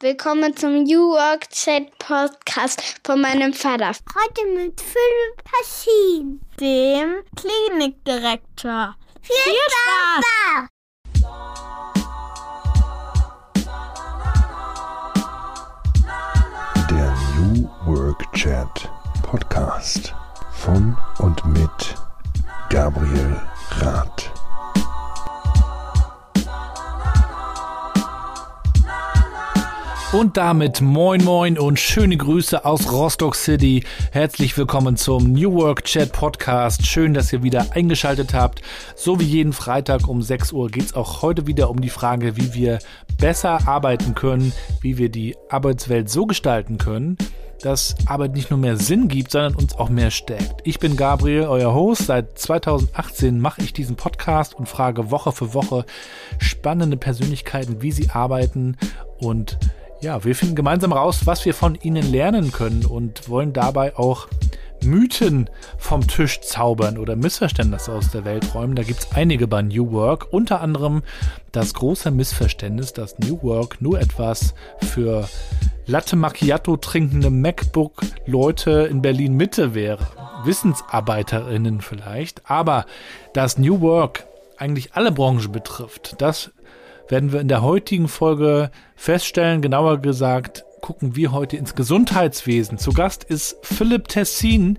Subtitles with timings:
[0.00, 3.92] Willkommen zum New Work Chat Podcast von meinem Vater.
[4.14, 8.94] Heute mit Philipp Passin, dem Klinikdirektor.
[9.22, 10.68] Viel, Viel Spaß!
[16.90, 18.90] Der New Work Chat
[19.22, 20.14] Podcast
[20.52, 21.94] von und mit
[22.68, 23.40] Gabriel
[23.78, 24.35] Rath.
[30.12, 33.82] Und damit moin moin und schöne Grüße aus Rostock City.
[34.12, 36.86] Herzlich willkommen zum New Work Chat Podcast.
[36.86, 38.62] Schön, dass ihr wieder eingeschaltet habt.
[38.94, 42.36] So wie jeden Freitag um 6 Uhr geht es auch heute wieder um die Frage,
[42.36, 42.78] wie wir
[43.18, 47.18] besser arbeiten können, wie wir die Arbeitswelt so gestalten können,
[47.62, 50.60] dass Arbeit nicht nur mehr Sinn gibt, sondern uns auch mehr stärkt.
[50.62, 52.06] Ich bin Gabriel, euer Host.
[52.06, 55.84] Seit 2018 mache ich diesen Podcast und frage Woche für Woche
[56.38, 58.76] spannende Persönlichkeiten, wie sie arbeiten
[59.18, 59.58] und
[60.00, 64.28] ja, wir finden gemeinsam raus, was wir von ihnen lernen können und wollen dabei auch
[64.84, 65.48] Mythen
[65.78, 68.76] vom Tisch zaubern oder Missverständnisse aus der Welt räumen.
[68.76, 71.02] Da gibt es einige bei New Work, unter anderem
[71.52, 75.28] das große Missverständnis, dass New Work nur etwas für
[75.86, 80.06] Latte Macchiato trinkende MacBook-Leute in Berlin Mitte wäre.
[80.44, 82.86] Wissensarbeiterinnen vielleicht, aber
[83.32, 84.26] dass New Work
[84.58, 86.50] eigentlich alle Branchen betrifft, das
[87.08, 89.62] werden wir in der heutigen Folge feststellen.
[89.62, 92.78] Genauer gesagt, gucken wir heute ins Gesundheitswesen.
[92.78, 94.78] Zu Gast ist Philipp Tessin,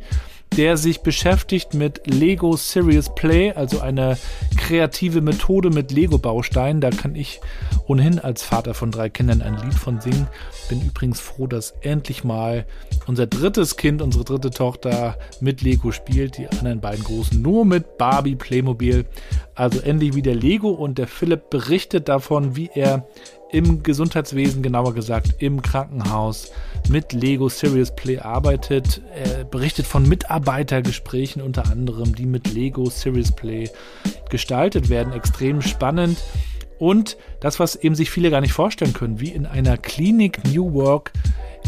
[0.55, 4.17] der sich beschäftigt mit Lego Serious Play, also eine
[4.55, 6.81] kreative Methode mit Lego-Bausteinen.
[6.81, 7.41] Da kann ich
[7.85, 10.27] ohnehin als Vater von drei Kindern ein Lied von singen.
[10.69, 12.65] Bin übrigens froh, dass endlich mal
[13.07, 16.37] unser drittes Kind, unsere dritte Tochter mit Lego spielt.
[16.37, 19.05] Die anderen beiden Großen nur mit Barbie Playmobil.
[19.57, 23.07] Also endlich wieder Lego und der Philipp berichtet davon, wie er
[23.51, 26.51] im Gesundheitswesen, genauer gesagt im Krankenhaus,
[26.89, 29.01] mit Lego Serious Play arbeitet.
[29.15, 33.67] Er berichtet von Mitarbeitergesprächen unter anderem, die mit Lego Serious Play
[34.29, 35.11] gestaltet werden.
[35.11, 36.19] Extrem spannend.
[36.79, 40.73] Und das, was eben sich viele gar nicht vorstellen können, wie in einer Klinik New
[40.73, 41.11] Work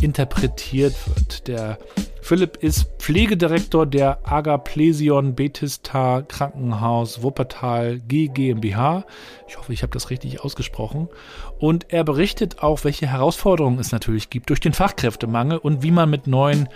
[0.02, 1.48] interpretiert wird.
[1.48, 1.78] Der
[2.22, 9.06] Philipp ist Pflegedirektor der Agaplesion Betista Krankenhaus Wuppertal G GmbH.
[9.48, 11.10] Ich hoffe, ich habe das richtig ausgesprochen.
[11.58, 16.10] Und er berichtet auch, welche Herausforderungen es natürlich gibt durch den Fachkräftemangel und wie man
[16.10, 16.70] mit neuen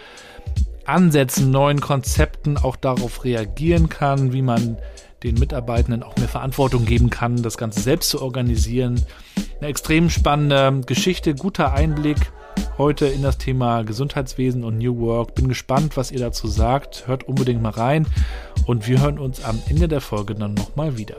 [0.86, 4.78] Ansätzen, neuen Konzepten auch darauf reagieren kann, wie man
[5.24, 9.02] den Mitarbeitenden auch mehr Verantwortung geben kann, das Ganze selbst zu organisieren.
[9.60, 12.18] Eine extrem spannende Geschichte, guter Einblick
[12.78, 15.36] heute in das Thema Gesundheitswesen und New Work.
[15.36, 17.08] Bin gespannt, was ihr dazu sagt.
[17.08, 18.08] Hört unbedingt mal rein
[18.66, 21.18] und wir hören uns am Ende der Folge dann nochmal wieder.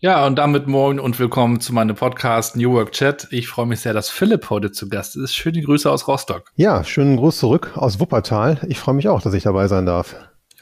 [0.00, 3.28] Ja, und damit moin und willkommen zu meinem Podcast New Work Chat.
[3.30, 5.34] Ich freue mich sehr, dass Philipp heute zu Gast ist.
[5.34, 6.50] Schöne Grüße aus Rostock.
[6.56, 8.60] Ja, schönen Gruß zurück aus Wuppertal.
[8.68, 10.14] Ich freue mich auch, dass ich dabei sein darf.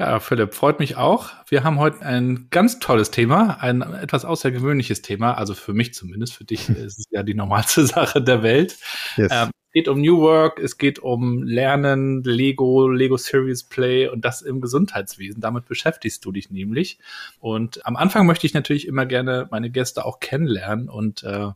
[0.02, 1.30] Ja, Philipp, freut mich auch.
[1.46, 6.34] Wir haben heute ein ganz tolles Thema, ein etwas außergewöhnliches Thema, also für mich zumindest.
[6.34, 8.78] Für dich ist es ja die normalste Sache der Welt.
[9.16, 9.28] Yes.
[9.30, 14.24] Ähm, es geht um New Work, es geht um Lernen, Lego, Lego Series Play und
[14.24, 15.40] das im Gesundheitswesen.
[15.40, 16.98] Damit beschäftigst du dich nämlich.
[17.38, 21.50] Und am Anfang möchte ich natürlich immer gerne meine Gäste auch kennenlernen und äh,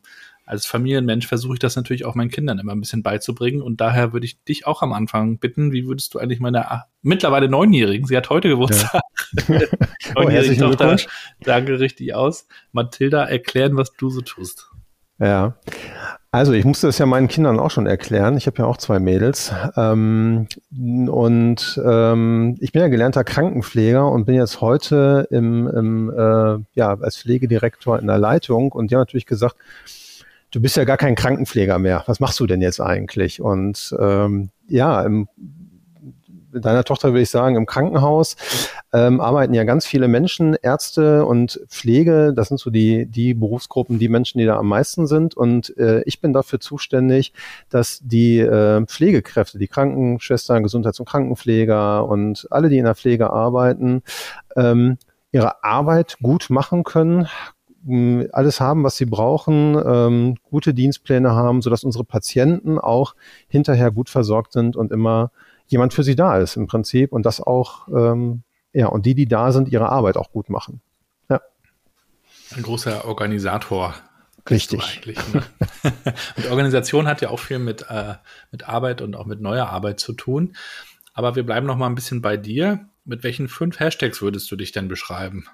[0.47, 3.61] als Familienmensch versuche ich das natürlich auch meinen Kindern immer ein bisschen beizubringen.
[3.61, 6.87] Und daher würde ich dich auch am Anfang bitten, wie würdest du eigentlich meiner ah,
[7.03, 9.03] mittlerweile Neunjährigen, sie hat heute Geburtstag,
[9.49, 9.61] ja.
[10.15, 10.97] neunjährigen oh, Tochter,
[11.41, 14.71] danke richtig aus, Mathilda, erklären, was du so tust.
[15.19, 15.57] Ja,
[16.31, 18.37] also ich musste das ja meinen Kindern auch schon erklären.
[18.37, 19.51] Ich habe ja auch zwei Mädels.
[19.75, 26.63] Ähm, und ähm, ich bin ja gelernter Krankenpfleger und bin jetzt heute im, im äh,
[26.75, 28.71] ja, als Pflegedirektor in der Leitung.
[28.73, 29.57] Und die haben natürlich gesagt,
[30.57, 32.03] du bist ja gar kein Krankenpfleger mehr.
[32.07, 33.43] Was machst du denn jetzt eigentlich?
[33.43, 35.29] Und ähm, ja, im,
[36.51, 38.37] mit deiner Tochter würde ich sagen, im Krankenhaus
[38.95, 42.33] ähm, arbeiten ja ganz viele Menschen, Ärzte und Pflege.
[42.35, 45.37] Das sind so die, die Berufsgruppen, die Menschen, die da am meisten sind.
[45.37, 47.35] Und äh, ich bin dafür zuständig,
[47.69, 53.29] dass die äh, Pflegekräfte, die Krankenschwestern, Gesundheits- und Krankenpfleger und alle, die in der Pflege
[53.29, 54.03] arbeiten,
[54.57, 54.97] ähm,
[55.33, 57.29] ihre Arbeit gut machen können,
[58.33, 63.15] alles haben, was sie brauchen, ähm, gute Dienstpläne haben, sodass unsere Patienten auch
[63.49, 65.31] hinterher gut versorgt sind und immer
[65.67, 68.43] jemand für sie da ist im Prinzip und das auch, ähm,
[68.73, 70.81] ja, und die, die da sind, ihre Arbeit auch gut machen.
[71.29, 71.41] Ja.
[72.57, 73.95] Ein großer Organisator.
[74.49, 75.05] Richtig.
[75.07, 75.43] Ne?
[76.37, 78.15] und Organisation hat ja auch viel mit, äh,
[78.53, 80.55] mit Arbeit und auch mit neuer Arbeit zu tun.
[81.15, 82.89] Aber wir bleiben noch mal ein bisschen bei dir.
[83.05, 85.47] Mit welchen fünf Hashtags würdest du dich denn beschreiben?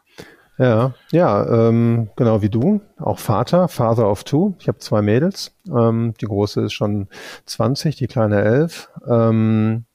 [0.59, 2.81] Ja, ja, ähm, genau wie du.
[2.99, 4.55] Auch Vater, Father of Two.
[4.59, 5.53] Ich habe zwei Mädels.
[5.67, 7.09] Ähm, die große ist schon
[7.47, 8.91] 20, die kleine 11.
[9.09, 9.87] Ähm,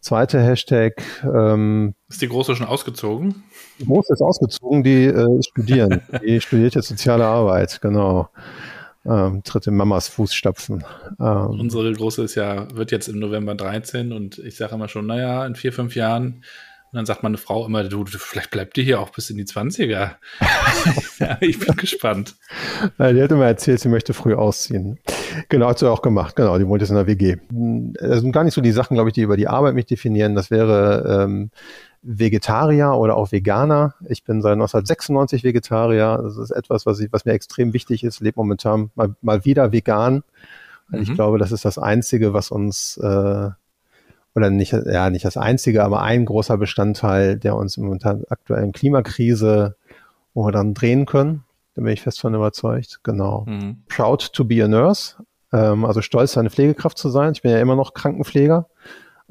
[0.00, 1.02] zweite Hashtag.
[1.24, 3.42] Ähm, ist die große schon ausgezogen?
[3.80, 6.00] Die große ist ausgezogen, die äh, studieren.
[6.24, 8.28] die studiert jetzt soziale Arbeit, genau.
[9.04, 10.84] Ähm, tritt in Mamas Fußstapfen.
[11.20, 15.06] Ähm, Unsere große ist ja, wird jetzt im November 13 und ich sage immer schon,
[15.06, 16.42] naja, in vier, fünf Jahren
[16.96, 19.44] und dann sagt meine Frau immer, du, vielleicht bleibt die hier auch bis in die
[19.44, 20.12] 20er.
[21.18, 22.36] ja, ich bin gespannt.
[22.98, 24.98] Die hat immer erzählt, sie möchte früh ausziehen.
[25.50, 26.36] Genau, hat sie auch gemacht.
[26.36, 27.36] Genau, die wohnt jetzt in der WG.
[27.50, 30.34] Das sind gar nicht so die Sachen, glaube ich, die über die Arbeit mich definieren.
[30.34, 31.50] Das wäre ähm,
[32.00, 33.94] Vegetarier oder auch Veganer.
[34.08, 36.18] Ich bin seit 1996 Vegetarier.
[36.22, 38.20] Das ist etwas, was, ich, was mir extrem wichtig ist.
[38.20, 40.22] Lebe momentan mal, mal wieder vegan.
[40.88, 41.02] Mhm.
[41.02, 43.50] Ich glaube, das ist das Einzige, was uns äh,
[44.36, 47.90] oder nicht, ja, nicht das einzige, aber ein großer Bestandteil, der uns im
[48.28, 49.76] aktuellen Klimakrise,
[50.34, 51.44] wo wir dann drehen können.
[51.74, 53.00] Da bin ich fest von überzeugt.
[53.02, 53.46] Genau.
[53.48, 53.82] Mhm.
[53.88, 55.16] Proud to be a nurse.
[55.52, 57.32] Ähm, also stolz, eine Pflegekraft zu sein.
[57.32, 58.68] Ich bin ja immer noch Krankenpfleger.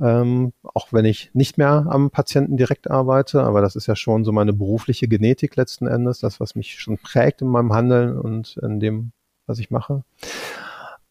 [0.01, 4.25] Ähm, auch wenn ich nicht mehr am Patienten direkt arbeite, aber das ist ja schon
[4.25, 8.57] so meine berufliche Genetik letzten Endes, das, was mich schon prägt in meinem Handeln und
[8.57, 9.11] in dem,
[9.45, 10.03] was ich mache.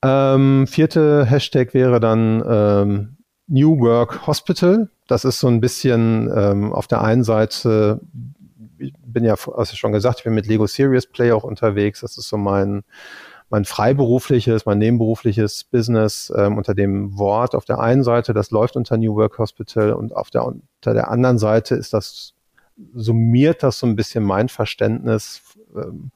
[0.03, 4.89] Ähm, vierte Hashtag wäre dann ähm, New Work Hospital.
[5.07, 8.01] Das ist so ein bisschen ähm, auf der einen Seite,
[8.79, 12.01] ich bin ja, hast schon gesagt, ich bin mit Lego Serious Play auch unterwegs.
[12.01, 12.85] Das ist so mein,
[13.51, 18.77] mein freiberufliches, mein nebenberufliches Business ähm, unter dem Wort auf der einen Seite, das läuft
[18.77, 22.35] unter New Work Hospital und auf der, unter der anderen Seite ist das,
[22.95, 25.43] summiert das so ein bisschen mein Verständnis,
[25.77, 26.11] ähm,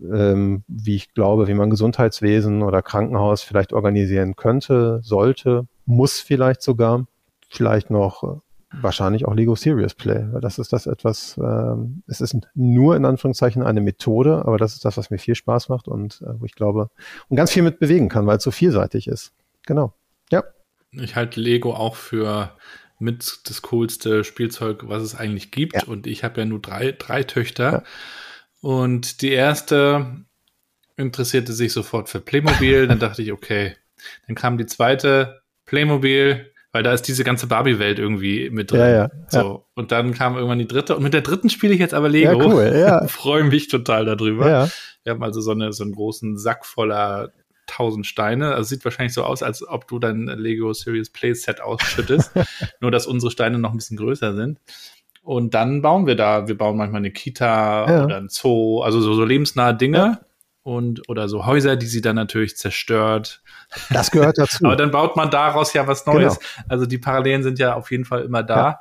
[0.00, 6.62] ähm, wie ich glaube, wie man Gesundheitswesen oder Krankenhaus vielleicht organisieren könnte, sollte, muss vielleicht
[6.62, 7.06] sogar,
[7.48, 8.36] vielleicht noch äh,
[8.82, 13.04] wahrscheinlich auch Lego Serious Play, weil das ist das etwas, ähm, es ist nur in
[13.04, 16.44] Anführungszeichen eine Methode, aber das ist das, was mir viel Spaß macht und äh, wo
[16.44, 16.90] ich glaube
[17.28, 19.32] und ganz viel mit bewegen kann, weil es so vielseitig ist.
[19.66, 19.94] Genau.
[20.30, 20.42] Ja.
[20.90, 22.52] Ich halte Lego auch für
[22.98, 25.74] mit das coolste Spielzeug, was es eigentlich gibt.
[25.74, 25.84] Ja.
[25.84, 27.72] Und ich habe ja nur drei, drei Töchter.
[27.72, 27.82] Ja.
[28.60, 30.24] Und die erste
[30.96, 32.86] interessierte sich sofort für Playmobil.
[32.86, 33.76] Dann dachte ich, okay.
[34.26, 35.42] Dann kam die zweite,
[35.74, 38.80] Playmobil, weil da ist diese ganze Barbie-Welt irgendwie mit drin.
[38.80, 39.38] Ja, ja, so.
[39.38, 39.60] Ja.
[39.74, 40.96] Und dann kam irgendwann die dritte.
[40.96, 42.40] Und mit der dritten spiele ich jetzt aber Lego.
[42.40, 43.06] Ja, cool, ja.
[43.08, 44.48] Freue mich total darüber.
[44.48, 44.68] Ja.
[45.02, 47.32] Wir haben also so, eine, so einen großen Sack voller
[47.66, 48.54] tausend Steine.
[48.54, 52.30] Also sieht wahrscheinlich so aus, als ob du dein Lego Series Play Set ausschüttest.
[52.80, 54.60] Nur, dass unsere Steine noch ein bisschen größer sind.
[55.22, 58.04] Und dann bauen wir da, wir bauen manchmal eine Kita ja.
[58.04, 59.98] oder ein Zoo, also so, so lebensnahe Dinge.
[59.98, 60.20] Ja
[60.64, 63.42] und oder so Häuser, die sie dann natürlich zerstört.
[63.90, 64.64] Das gehört dazu.
[64.64, 66.38] Aber dann baut man daraus ja was Neues.
[66.38, 66.66] Genau.
[66.68, 68.78] Also die Parallelen sind ja auf jeden Fall immer da ja.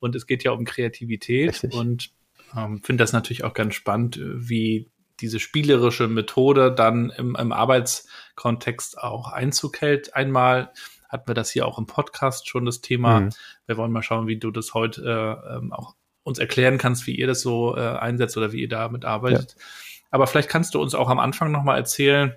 [0.00, 1.74] und es geht ja um Kreativität Richtig.
[1.74, 2.10] und
[2.56, 4.90] ähm, finde das natürlich auch ganz spannend, wie
[5.20, 10.14] diese spielerische Methode dann im, im Arbeitskontext auch Einzug hält.
[10.14, 10.72] Einmal
[11.08, 13.20] hatten wir das hier auch im Podcast schon das Thema.
[13.20, 13.30] Mhm.
[13.66, 17.14] Wir wollen mal schauen, wie du das heute äh, ähm, auch uns erklären kannst, wie
[17.14, 19.54] ihr das so äh, einsetzt oder wie ihr damit arbeitet.
[19.56, 19.64] Ja.
[20.10, 22.34] Aber vielleicht kannst du uns auch am Anfang nochmal erzählen,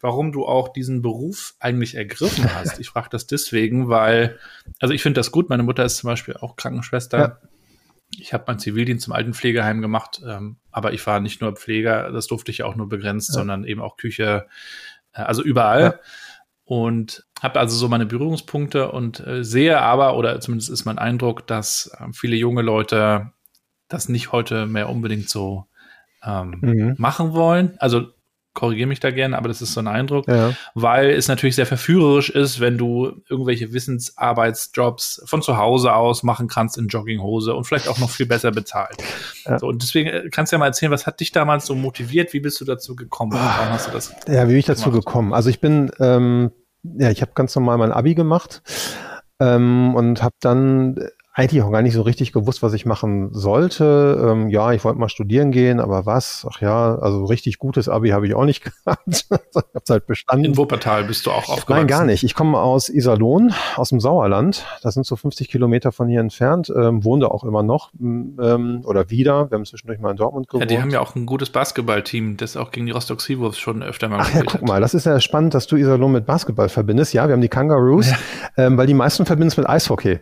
[0.00, 2.78] warum du auch diesen Beruf eigentlich ergriffen hast.
[2.80, 4.38] Ich frage das deswegen, weil,
[4.80, 5.48] also ich finde das gut.
[5.48, 7.18] Meine Mutter ist zum Beispiel auch Krankenschwester.
[7.18, 7.38] Ja.
[8.18, 12.26] Ich habe meinen Zivildienst im Altenpflegeheim gemacht, ähm, aber ich war nicht nur Pfleger, das
[12.26, 13.34] durfte ich auch nur begrenzt, ja.
[13.34, 14.46] sondern eben auch Küche,
[15.14, 15.82] äh, also überall.
[15.82, 15.94] Ja.
[16.64, 21.46] Und habe also so meine Berührungspunkte und äh, sehe aber, oder zumindest ist mein Eindruck,
[21.46, 23.32] dass äh, viele junge Leute
[23.88, 25.66] das nicht heute mehr unbedingt so
[26.24, 26.94] ähm, mhm.
[26.98, 27.74] machen wollen.
[27.78, 28.06] Also
[28.54, 30.52] korrigiere mich da gerne, aber das ist so ein Eindruck, ja.
[30.74, 36.48] weil es natürlich sehr verführerisch ist, wenn du irgendwelche Wissensarbeitsjobs von zu Hause aus machen
[36.48, 38.96] kannst in Jogginghose und vielleicht auch noch viel besser bezahlt.
[39.44, 39.58] Ja.
[39.58, 42.32] So, und deswegen äh, kannst du ja mal erzählen, was hat dich damals so motiviert?
[42.32, 43.32] Wie bist du dazu gekommen?
[43.32, 44.14] Warum hast du das?
[44.28, 45.06] Ja, wie bin ich dazu gemacht?
[45.06, 45.34] gekommen?
[45.34, 46.52] Also ich bin, ähm,
[46.84, 48.62] ja, ich habe ganz normal mein Abi gemacht
[49.40, 50.96] ähm, und habe dann
[51.34, 54.20] eigentlich auch gar nicht so richtig gewusst, was ich machen sollte.
[54.22, 56.46] Ähm, ja, ich wollte mal studieren gehen, aber was?
[56.50, 59.02] Ach ja, also richtig gutes Abi habe ich auch nicht gehabt.
[59.08, 59.26] ich
[59.74, 60.44] hab's halt bestanden.
[60.44, 61.72] In Wuppertal bist du auch aufgewachsen?
[61.72, 62.22] Nein, gar nicht.
[62.22, 64.66] Ich komme aus Iserlohn, aus dem Sauerland.
[64.82, 66.70] Das sind so 50 Kilometer von hier entfernt.
[66.74, 69.50] Ähm, wohne auch immer noch ähm, oder wieder.
[69.50, 70.70] Wir haben zwischendurch mal in Dortmund gewohnt.
[70.70, 73.82] Ja, die haben ja auch ein gutes Basketballteam, das auch gegen die Rostock Seawolves schon
[73.82, 74.62] öfter mal Ach ja, guck hat.
[74.62, 77.14] mal, das ist ja spannend, dass du Iserlohn mit Basketball verbindest.
[77.14, 78.16] Ja, wir haben die Kangaroos, ja.
[78.58, 80.20] ähm, weil die meisten verbinden es mit Eishockey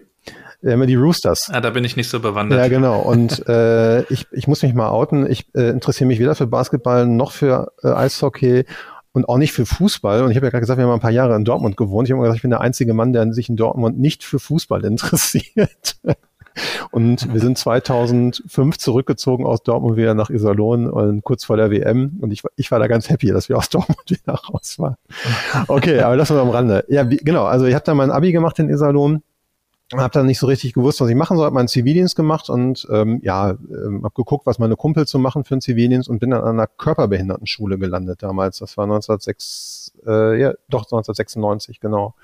[0.62, 1.48] immer die Roosters.
[1.52, 2.58] Ah, da bin ich nicht so bewandert.
[2.58, 3.00] Ja, genau.
[3.00, 5.30] Und äh, ich, ich muss mich mal outen.
[5.30, 8.64] Ich äh, interessiere mich weder für Basketball noch für äh, Eishockey
[9.12, 10.22] und auch nicht für Fußball.
[10.22, 12.08] Und ich habe ja gerade gesagt, wir haben ein paar Jahre in Dortmund gewohnt.
[12.08, 14.84] Ich habe gesagt, ich bin der einzige Mann, der sich in Dortmund nicht für Fußball
[14.86, 15.96] interessiert.
[16.90, 22.18] Und wir sind 2005 zurückgezogen aus Dortmund wieder nach Iserlohn und kurz vor der WM.
[22.20, 24.96] Und ich, ich war da ganz happy, dass wir aus Dortmund wieder raus waren.
[25.68, 26.84] Okay, aber das war am Rande.
[26.88, 27.44] Ja, wie, genau.
[27.44, 29.22] Also ich habe da mein Abi gemacht in Iserlohn
[29.96, 32.86] habe dann nicht so richtig gewusst, was ich machen soll, habe meinen Zivildienst gemacht und
[32.90, 36.30] ähm, ja, ähm, habe geguckt, was meine Kumpel zu machen für einen Zivildienst und bin
[36.30, 38.58] dann an einer Körperbehindertenschule gelandet damals.
[38.58, 42.14] Das war 1906, äh, ja, doch 1996, genau.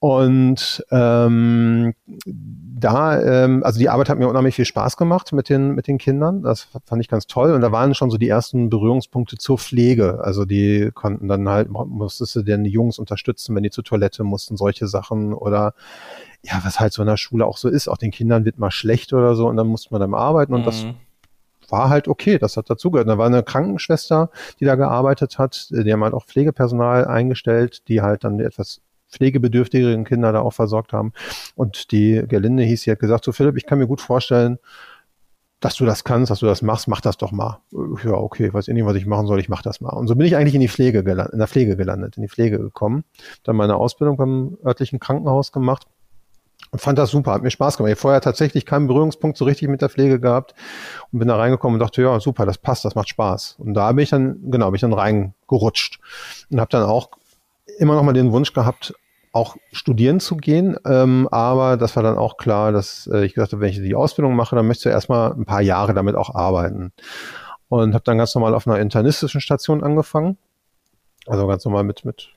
[0.00, 1.92] Und ähm,
[2.24, 5.98] da, ähm, also die Arbeit hat mir unheimlich viel Spaß gemacht mit den, mit den
[5.98, 6.42] Kindern.
[6.42, 7.52] Das fand ich ganz toll.
[7.52, 10.24] Und da waren schon so die ersten Berührungspunkte zur Pflege.
[10.24, 14.24] Also die konnten dann halt, musstest du denn die Jungs unterstützen, wenn die zur Toilette
[14.24, 15.34] mussten, solche Sachen.
[15.34, 15.74] Oder
[16.42, 18.70] ja, was halt so in der Schule auch so ist, auch den Kindern wird mal
[18.70, 20.64] schlecht oder so und dann musste man dann arbeiten und mhm.
[20.64, 20.86] das
[21.68, 23.06] war halt okay, das hat dazugehört.
[23.06, 28.00] Da war eine Krankenschwester, die da gearbeitet hat, die haben halt auch Pflegepersonal eingestellt, die
[28.00, 28.80] halt dann etwas
[29.10, 31.12] pflegebedürftigeren Kinder da auch versorgt haben.
[31.54, 34.58] Und die Gerlinde hieß, sie hat gesagt, so Philipp, ich kann mir gut vorstellen,
[35.60, 37.60] dass du das kannst, dass du das machst, mach das doch mal.
[38.02, 39.90] Ja, okay, weiß ich nicht, was ich machen soll, ich mach das mal.
[39.90, 42.28] Und so bin ich eigentlich in die Pflege gelandet, in der Pflege gelandet, in die
[42.28, 43.04] Pflege gekommen,
[43.44, 45.86] dann meine Ausbildung beim örtlichen Krankenhaus gemacht
[46.70, 47.90] und fand das super, hat mir Spaß gemacht.
[47.90, 50.54] Ich habe vorher tatsächlich keinen Berührungspunkt so richtig mit der Pflege gehabt
[51.12, 53.56] und bin da reingekommen und dachte, ja, super, das passt, das macht Spaß.
[53.58, 55.98] Und da bin ich dann, genau, bin ich dann reingerutscht
[56.50, 57.10] und habe dann auch
[57.80, 58.94] immer noch mal den Wunsch gehabt,
[59.32, 63.52] auch studieren zu gehen, ähm, aber das war dann auch klar, dass äh, ich gesagt
[63.52, 66.34] habe, wenn ich die Ausbildung mache, dann möchte ich erstmal ein paar Jahre damit auch
[66.34, 66.92] arbeiten.
[67.68, 70.38] Und habe dann ganz normal auf einer internistischen Station angefangen.
[71.26, 72.30] Also ganz normal mit, mit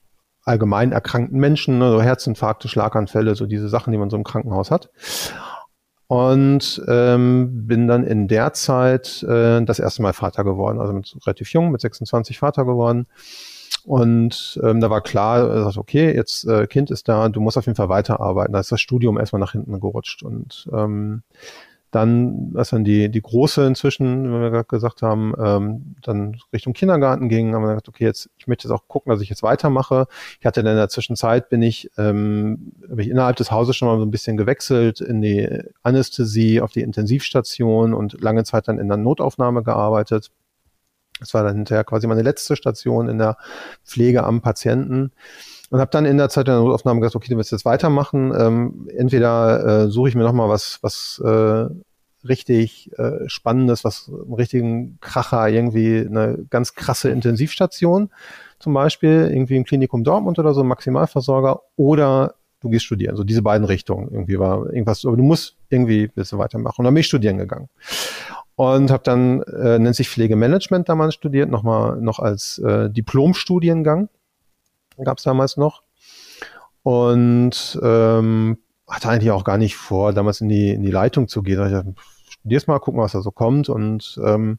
[0.44, 4.70] allgemein erkrankten Menschen, ne, so Herzinfarkte, Schlaganfälle, so diese Sachen, die man so im Krankenhaus
[4.70, 4.90] hat.
[6.06, 11.16] Und ähm, bin dann in der Zeit äh, das erste Mal Vater geworden, also mit
[11.26, 13.06] relativ jung, mit 26 Vater geworden.
[13.84, 17.66] Und ähm, da war klar, äh, okay, jetzt äh, Kind ist da, du musst auf
[17.66, 18.52] jeden Fall weiterarbeiten.
[18.52, 20.22] Da ist das Studium erstmal nach hinten gerutscht.
[20.22, 21.22] Und ähm,
[21.94, 26.72] dann, als dann die, die große inzwischen, wie wir gerade gesagt haben, ähm, dann Richtung
[26.72, 29.44] Kindergarten ging, haben wir gesagt, okay, jetzt, ich möchte jetzt auch gucken, dass ich jetzt
[29.44, 30.06] weitermache.
[30.40, 33.86] Ich hatte dann in der Zwischenzeit bin ich, ähm, habe ich innerhalb des Hauses schon
[33.86, 35.48] mal so ein bisschen gewechselt in die
[35.82, 40.32] Anästhesie, auf die Intensivstation und lange Zeit dann in der Notaufnahme gearbeitet.
[41.20, 43.36] Das war dann hinterher quasi meine letzte Station in der
[43.84, 45.12] Pflege am Patienten.
[45.70, 48.32] Und habe dann in der Zeit der Notaufnahme gesagt, okay, du willst jetzt weitermachen.
[48.38, 51.66] Ähm, entweder äh, suche ich mir nochmal was, was äh,
[52.26, 58.10] richtig äh, Spannendes, was einen richtigen Kracher, irgendwie eine ganz krasse Intensivstation
[58.58, 63.16] zum Beispiel, irgendwie im Klinikum Dortmund oder so, Maximalversorger, oder du gehst studieren.
[63.16, 66.76] So diese beiden Richtungen irgendwie war irgendwas, aber du musst irgendwie ein bisschen weitermachen.
[66.78, 67.68] Und dann bin ich studieren gegangen.
[68.56, 74.08] Und habe dann, äh, nennt sich Pflegemanagement damals studiert, nochmal noch als äh, Diplomstudiengang
[75.02, 75.82] gab es damals noch.
[76.82, 81.42] Und ähm, hatte eigentlich auch gar nicht vor, damals in die, in die Leitung zu
[81.42, 81.64] gehen.
[81.64, 81.94] Ich dachte,
[82.28, 83.68] studier's mal, gucken, was da so kommt.
[83.68, 84.58] Und ähm,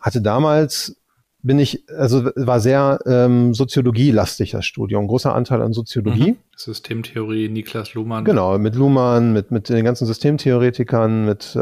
[0.00, 0.97] hatte damals
[1.42, 6.32] bin ich, also war sehr ähm, soziologielastig das Studium, großer Anteil an Soziologie.
[6.32, 6.36] Mhm.
[6.56, 8.24] Systemtheorie, Niklas Luhmann.
[8.24, 11.60] Genau, mit Luhmann, mit, mit den ganzen Systemtheoretikern, mit äh,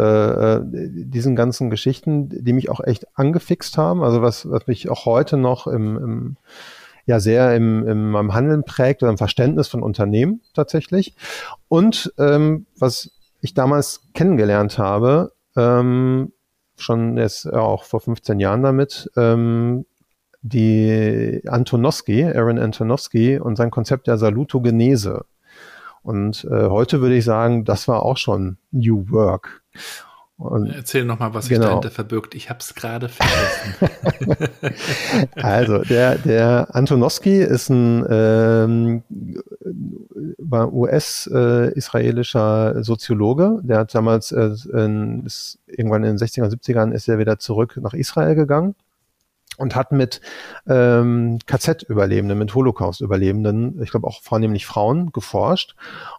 [0.56, 5.04] äh, diesen ganzen Geschichten, die mich auch echt angefixt haben, also was, was mich auch
[5.04, 6.36] heute noch im, im
[7.04, 11.14] ja sehr im, im meinem Handeln prägt oder im Verständnis von Unternehmen tatsächlich.
[11.68, 16.32] Und ähm, was ich damals kennengelernt habe, ähm,
[16.80, 19.86] schon jetzt ja, auch vor 15 Jahren damit, ähm,
[20.42, 25.24] die Antonowski, Aaron Antonowski und sein Konzept der Salutogenese.
[26.02, 29.62] Und äh, heute würde ich sagen, das war auch schon New Work.
[30.38, 31.68] Und Erzähl nochmal, was sich genau.
[31.68, 32.34] dahinter verbirgt.
[32.34, 33.74] Ich habe es gerade vergessen.
[35.34, 39.02] also, der, der Antonowski ist ein ähm,
[40.52, 43.60] US-israelischer äh, Soziologe.
[43.62, 47.78] Der hat damals, äh, in, ist, irgendwann in den 60er, 70ern ist er wieder zurück
[47.80, 48.74] nach Israel gegangen
[49.56, 50.20] und hat mit
[50.66, 55.76] ähm, KZ-Überlebenden, mit Holocaust-Überlebenden, ich glaube auch vornehmlich Frauen, geforscht.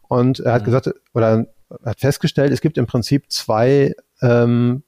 [0.07, 0.65] Und er hat mhm.
[0.65, 1.45] gesagt, oder
[1.85, 4.83] hat festgestellt, es gibt im Prinzip zwei ähm,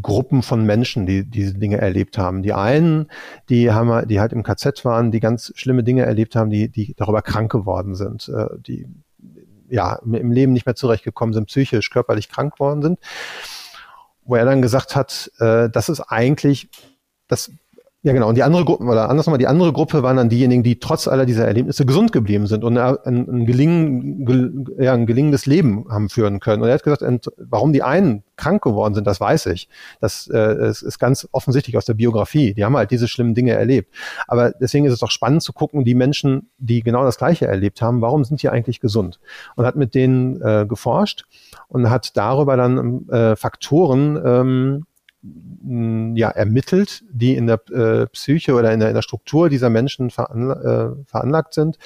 [0.00, 2.42] Gruppen von Menschen, die diese Dinge erlebt haben.
[2.42, 3.10] Die einen,
[3.50, 6.94] die haben, die halt im KZ waren, die ganz schlimme Dinge erlebt haben, die, die
[6.96, 8.86] darüber krank geworden sind, äh, die
[9.68, 12.98] ja im Leben nicht mehr zurechtgekommen sind, psychisch, körperlich krank geworden sind.
[14.24, 16.70] Wo er dann gesagt hat, äh, das ist eigentlich
[17.28, 17.50] das
[18.04, 18.28] Ja, genau.
[18.28, 21.06] Und die andere Gruppe, oder anders nochmal, die andere Gruppe waren dann diejenigen, die trotz
[21.06, 25.86] aller dieser Erlebnisse gesund geblieben sind und ein, ein, gelingen, gel, ja, ein gelingendes Leben
[25.88, 26.62] haben führen können.
[26.62, 29.68] Und er hat gesagt, warum die einen krank geworden sind, das weiß ich.
[30.00, 32.54] Das äh, ist, ganz offensichtlich aus der Biografie.
[32.54, 33.94] Die haben halt diese schlimmen Dinge erlebt.
[34.26, 37.82] Aber deswegen ist es auch spannend zu gucken, die Menschen, die genau das Gleiche erlebt
[37.82, 39.20] haben, warum sind die eigentlich gesund?
[39.54, 41.24] Und hat mit denen äh, geforscht
[41.68, 44.86] und hat darüber dann äh, Faktoren ähm,
[45.24, 50.10] ja, ermittelt, die in der äh, Psyche oder in der, in der Struktur dieser Menschen
[50.10, 51.78] veranla äh, veranlagt sind,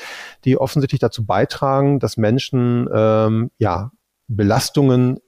[0.45, 3.93] die offensichtlich dazu beitragen, dass Menschen ähm, ja,
[4.27, 5.21] Belastungen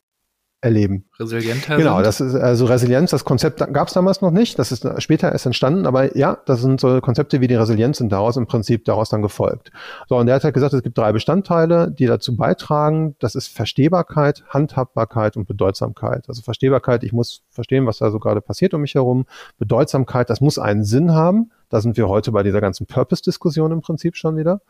[0.61, 1.08] erleben.
[1.21, 2.07] Resilienter Genau, sind.
[2.07, 5.47] das ist also Resilienz, das Konzept gab es damals noch nicht, das ist später erst
[5.47, 9.09] entstanden, aber ja, das sind so Konzepte wie die Resilienz sind daraus im Prinzip daraus
[9.09, 9.73] dann gefolgt.
[10.09, 13.49] So, und der hat halt gesagt, es gibt drei Bestandteile, die dazu beitragen, das ist
[13.49, 16.29] Verstehbarkeit, Handhabbarkeit und Bedeutsamkeit.
[16.29, 19.27] Also Verstehbarkeit, ich muss verstehen, was da so gerade passiert um mich herum.
[19.59, 21.51] Bedeutsamkeit, das muss einen Sinn haben.
[21.71, 24.63] Da sind wir heute bei dieser ganzen Purpose-Diskussion im Prinzip schon wieder.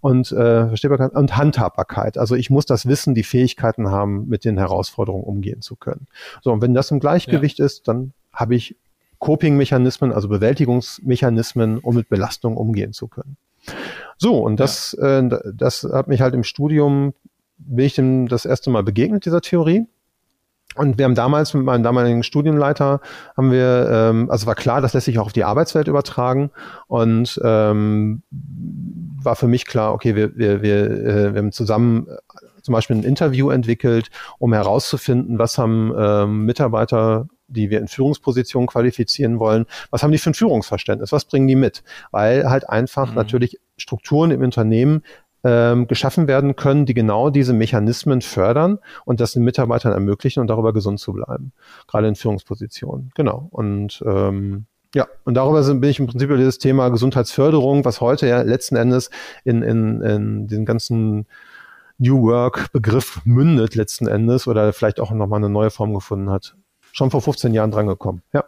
[0.00, 2.16] Und äh, Verstehbarkeit und Handhabbarkeit.
[2.16, 5.93] Also ich muss das Wissen, die Fähigkeiten haben, mit den Herausforderungen umgehen zu können.
[6.42, 7.66] So, und wenn das im Gleichgewicht ja.
[7.66, 8.76] ist, dann habe ich
[9.18, 13.36] Coping-Mechanismen, also Bewältigungsmechanismen, um mit Belastung umgehen zu können.
[14.18, 15.20] So, und das, ja.
[15.20, 17.14] äh, das hat mich halt im Studium,
[17.56, 19.86] bin ich dem das erste Mal begegnet, dieser Theorie.
[20.76, 23.00] Und wir haben damals mit meinem damaligen Studienleiter,
[23.36, 26.50] haben wir, ähm, also war klar, das lässt sich auch auf die Arbeitswelt übertragen
[26.88, 32.08] und ähm, war für mich klar, okay, wir, wir, wir, äh, wir haben zusammen
[32.64, 38.66] zum Beispiel ein Interview entwickelt, um herauszufinden, was haben ähm, Mitarbeiter die wir in Führungspositionen
[38.66, 41.84] qualifizieren wollen, was haben die für ein Führungsverständnis, was bringen die mit?
[42.10, 43.16] Weil halt einfach mhm.
[43.16, 45.02] natürlich Strukturen im Unternehmen
[45.44, 50.46] ähm, geschaffen werden können, die genau diese Mechanismen fördern und das den Mitarbeitern ermöglichen und
[50.48, 51.52] darüber gesund zu bleiben,
[51.86, 53.10] gerade in Führungspositionen.
[53.14, 53.48] Genau.
[53.50, 58.00] Und ähm, ja, und darüber sind, bin ich im Prinzip über dieses Thema Gesundheitsförderung, was
[58.00, 59.10] heute ja letzten Endes
[59.42, 61.26] in, in, in den ganzen
[61.98, 66.56] New Work-Begriff mündet letzten Endes oder vielleicht auch nochmal eine neue Form gefunden hat.
[66.92, 68.44] Schon vor 15 Jahren drangekommen, ja.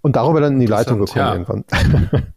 [0.00, 1.32] Und darüber dann in die Leitung gekommen ja.
[1.32, 1.64] irgendwann.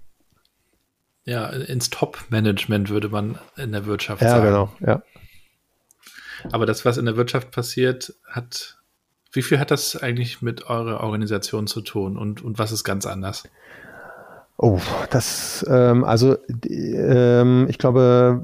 [1.25, 4.43] Ja, ins Top-Management würde man in der Wirtschaft ja, sagen.
[4.43, 5.03] Ja, genau, ja.
[6.51, 8.77] Aber das, was in der Wirtschaft passiert, hat,
[9.31, 13.05] wie viel hat das eigentlich mit eurer Organisation zu tun und, und was ist ganz
[13.05, 13.43] anders?
[14.57, 16.37] Oh, das, ähm, also
[16.69, 18.43] ähm, ich glaube,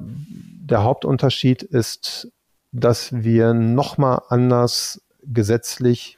[0.69, 2.31] der Hauptunterschied ist,
[2.71, 6.17] dass wir nochmal anders gesetzlich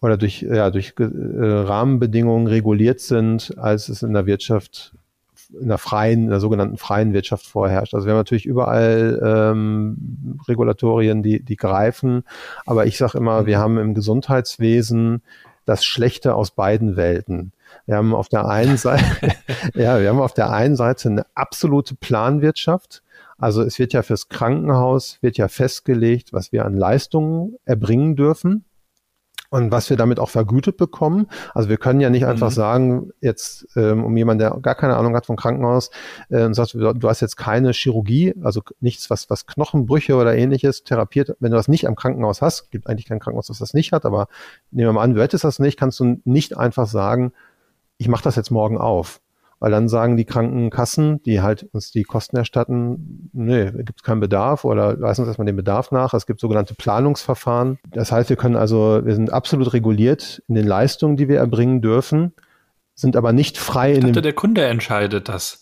[0.00, 4.94] oder durch, ja, durch äh, Rahmenbedingungen reguliert sind, als es in der Wirtschaft
[5.60, 7.94] in der freien, in der sogenannten freien Wirtschaft vorherrscht.
[7.94, 12.24] Also wir haben natürlich überall ähm, Regulatorien, die, die greifen,
[12.66, 15.22] aber ich sage immer, wir haben im Gesundheitswesen
[15.64, 17.52] das Schlechte aus beiden Welten.
[17.86, 19.04] Wir haben auf der einen Seite,
[19.74, 23.02] ja, wir haben auf der einen Seite eine absolute Planwirtschaft.
[23.38, 28.64] Also es wird ja fürs Krankenhaus, wird ja festgelegt, was wir an Leistungen erbringen dürfen
[29.50, 31.26] und was wir damit auch vergütet bekommen.
[31.54, 32.54] Also wir können ja nicht einfach mhm.
[32.54, 35.90] sagen, jetzt ähm, um jemanden, der gar keine Ahnung hat vom Krankenhaus
[36.30, 40.84] äh, und sagt, du hast jetzt keine Chirurgie, also nichts, was, was Knochenbrüche oder ähnliches
[40.84, 41.36] therapiert.
[41.40, 44.04] Wenn du das nicht am Krankenhaus hast, gibt eigentlich kein Krankenhaus, das das nicht hat,
[44.04, 44.28] aber
[44.70, 47.32] nehmen wir mal an, du hättest das nicht, kannst du nicht einfach sagen,
[47.96, 49.20] ich mache das jetzt morgen auf.
[49.60, 54.20] Weil dann sagen die Krankenkassen, die halt uns die Kosten erstatten, nee, gibt es keinen
[54.20, 56.14] Bedarf oder leisten uns erstmal den Bedarf nach.
[56.14, 57.78] Es gibt sogenannte Planungsverfahren.
[57.90, 61.82] Das heißt, wir können also, wir sind absolut reguliert in den Leistungen, die wir erbringen
[61.82, 62.32] dürfen,
[62.94, 64.22] sind aber nicht frei ich dachte, in dem.
[64.22, 65.60] Der Kunde entscheidet das.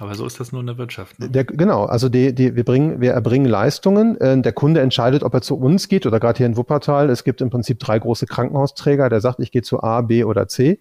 [0.00, 1.18] Aber so ist das nur in der Wirtschaft.
[1.18, 1.28] Ne?
[1.28, 4.16] Der, genau, also die, die, wir, bringen, wir erbringen Leistungen.
[4.20, 7.10] Äh, der Kunde entscheidet, ob er zu uns geht oder gerade hier in Wuppertal.
[7.10, 9.08] Es gibt im Prinzip drei große Krankenhausträger.
[9.08, 10.80] Der sagt, ich gehe zu A, B oder C.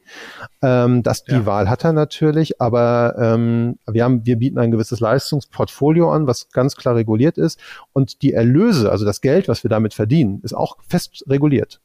[0.62, 1.46] Ähm, das, die ja.
[1.48, 6.50] Wahl hat er natürlich, aber ähm, wir, haben, wir bieten ein gewisses Leistungsportfolio an, was
[6.52, 7.60] ganz klar reguliert ist.
[7.94, 11.82] Und die Erlöse, also das Geld, was wir damit verdienen, ist auch fest reguliert.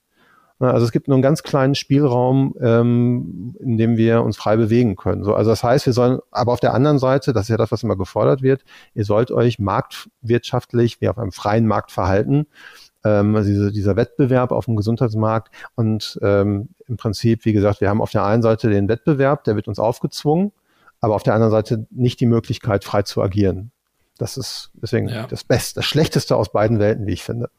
[0.70, 4.96] Also es gibt nur einen ganz kleinen Spielraum, ähm, in dem wir uns frei bewegen
[4.96, 5.24] können.
[5.24, 7.72] So, also das heißt, wir sollen, aber auf der anderen Seite, das ist ja das,
[7.72, 12.46] was immer gefordert wird, ihr sollt euch marktwirtschaftlich, wie auf einem freien Markt verhalten.
[13.04, 17.88] Ähm, also diese, dieser Wettbewerb auf dem Gesundheitsmarkt und ähm, im Prinzip, wie gesagt, wir
[17.88, 20.52] haben auf der einen Seite den Wettbewerb, der wird uns aufgezwungen,
[21.00, 23.72] aber auf der anderen Seite nicht die Möglichkeit, frei zu agieren.
[24.18, 25.26] Das ist deswegen ja.
[25.26, 27.50] das Beste, das Schlechteste aus beiden Welten, wie ich finde.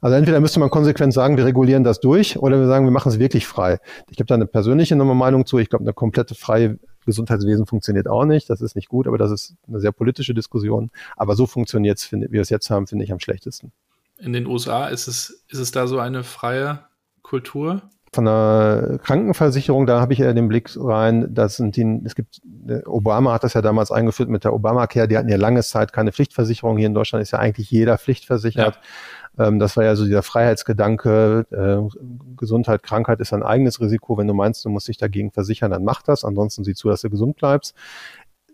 [0.00, 3.10] Also entweder müsste man konsequent sagen, wir regulieren das durch, oder wir sagen, wir machen
[3.10, 3.78] es wirklich frei.
[4.10, 5.58] Ich habe da eine persönliche Meinung zu.
[5.58, 8.48] Ich glaube, eine komplette freie Gesundheitswesen funktioniert auch nicht.
[8.48, 10.90] Das ist nicht gut, aber das ist eine sehr politische Diskussion.
[11.16, 13.72] Aber so funktioniert es, wie wir es jetzt haben, finde ich am schlechtesten.
[14.18, 16.80] In den USA ist es, ist es da so eine freie
[17.22, 17.82] Kultur?
[18.12, 22.40] Von der Krankenversicherung, da habe ich eher den Blick rein, das sind die, es gibt,
[22.86, 26.10] Obama hat das ja damals eingeführt mit der Obamacare, die hatten ja lange Zeit keine
[26.10, 26.76] Pflichtversicherung.
[26.76, 28.80] Hier in Deutschland ist ja eigentlich jeder pflichtversichert.
[29.38, 29.46] Ja.
[29.46, 34.18] Ähm, das war ja so dieser Freiheitsgedanke, äh, Gesundheit, Krankheit ist ein eigenes Risiko.
[34.18, 36.24] Wenn du meinst, du musst dich dagegen versichern, dann mach das.
[36.24, 37.76] Ansonsten sieh zu, dass du gesund bleibst.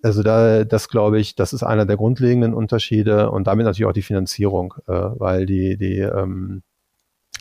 [0.02, 3.94] Also da, das glaube ich, das ist einer der grundlegenden Unterschiede und damit natürlich auch
[3.94, 6.62] die Finanzierung, äh, weil die, die, ähm,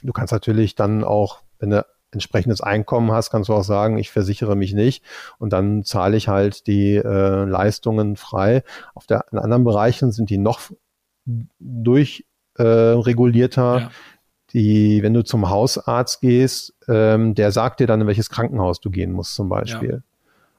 [0.02, 4.10] du kannst natürlich dann auch, wenn du entsprechendes Einkommen hast, kannst du auch sagen, ich
[4.10, 5.04] versichere mich nicht
[5.38, 8.64] und dann zahle ich halt die äh, Leistungen frei.
[8.96, 10.62] Auf der in anderen Bereichen sind die noch
[11.60, 13.76] durchregulierter.
[13.76, 13.92] Äh, ja.
[14.54, 18.90] Die, wenn du zum Hausarzt gehst, ähm, der sagt dir dann, in welches Krankenhaus du
[18.90, 19.92] gehen musst, zum Beispiel.
[19.92, 20.00] Ja.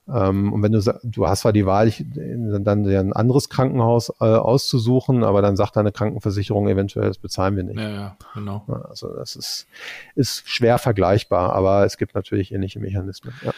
[0.09, 4.25] Ähm, und wenn du du hast zwar die Wahl, dann dir ein anderes Krankenhaus äh,
[4.25, 7.79] auszusuchen, aber dann sagt deine Krankenversicherung eventuell, das bezahlen wir nicht.
[7.79, 8.65] Ja, ja, genau.
[8.89, 9.67] Also das ist,
[10.15, 13.35] ist schwer vergleichbar, aber es gibt natürlich ähnliche Mechanismen.
[13.43, 13.53] Ja.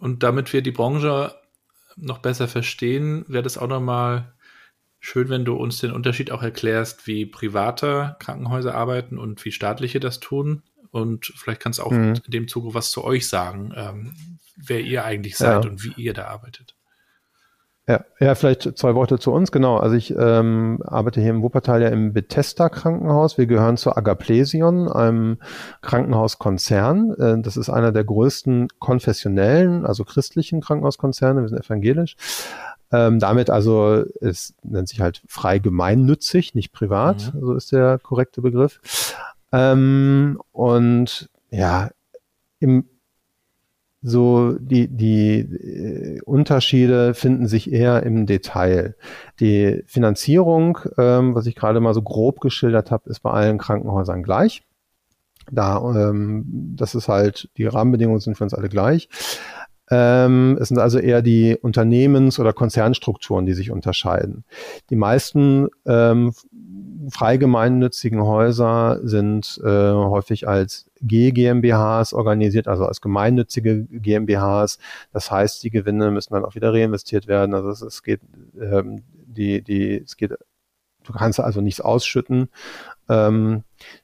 [0.00, 1.34] Und damit wir die Branche
[1.96, 4.32] noch besser verstehen, wäre das auch nochmal
[4.98, 10.00] schön, wenn du uns den Unterschied auch erklärst, wie private Krankenhäuser arbeiten und wie staatliche
[10.00, 10.62] das tun.
[10.90, 12.14] Und vielleicht kannst du auch mhm.
[12.24, 13.72] in dem Zuge was zu euch sagen.
[13.76, 15.70] Ähm, wer ihr eigentlich seid ja.
[15.70, 16.74] und wie ihr da arbeitet.
[17.88, 19.52] Ja, ja, vielleicht zwei Worte zu uns.
[19.52, 23.38] Genau, also ich ähm, arbeite hier im Wuppertal ja im Bethesda Krankenhaus.
[23.38, 25.38] Wir gehören zur Agaplesion, einem
[25.82, 27.14] Krankenhauskonzern.
[27.14, 31.42] Äh, das ist einer der größten konfessionellen, also christlichen Krankenhauskonzerne.
[31.42, 32.16] Wir sind evangelisch.
[32.90, 37.40] Ähm, damit also, es nennt sich halt frei gemeinnützig, nicht privat, mhm.
[37.40, 38.80] so ist der korrekte Begriff.
[39.52, 41.90] Ähm, und ja,
[42.58, 42.88] im
[44.08, 48.94] so die, die äh, Unterschiede finden sich eher im Detail.
[49.40, 54.22] Die Finanzierung, ähm, was ich gerade mal so grob geschildert habe, ist bei allen Krankenhäusern
[54.22, 54.62] gleich.
[55.50, 56.44] Da, ähm,
[56.76, 59.08] das ist halt, die Rahmenbedingungen sind für uns alle gleich.
[59.90, 64.44] Ähm, es sind also eher die Unternehmens- oder Konzernstrukturen, die sich unterscheiden.
[64.90, 66.32] Die meisten ähm,
[67.10, 74.78] frei gemeinnützigen Häuser sind äh, häufig als G-GmbHs organisiert, also als gemeinnützige GmbHs.
[75.12, 77.54] Das heißt, die Gewinne müssen dann auch wieder reinvestiert werden.
[77.54, 78.20] Also es, es geht,
[78.60, 80.32] ähm, die, die, es geht,
[81.06, 82.48] du kannst also nichts ausschütten.
[83.08, 83.62] Ähm,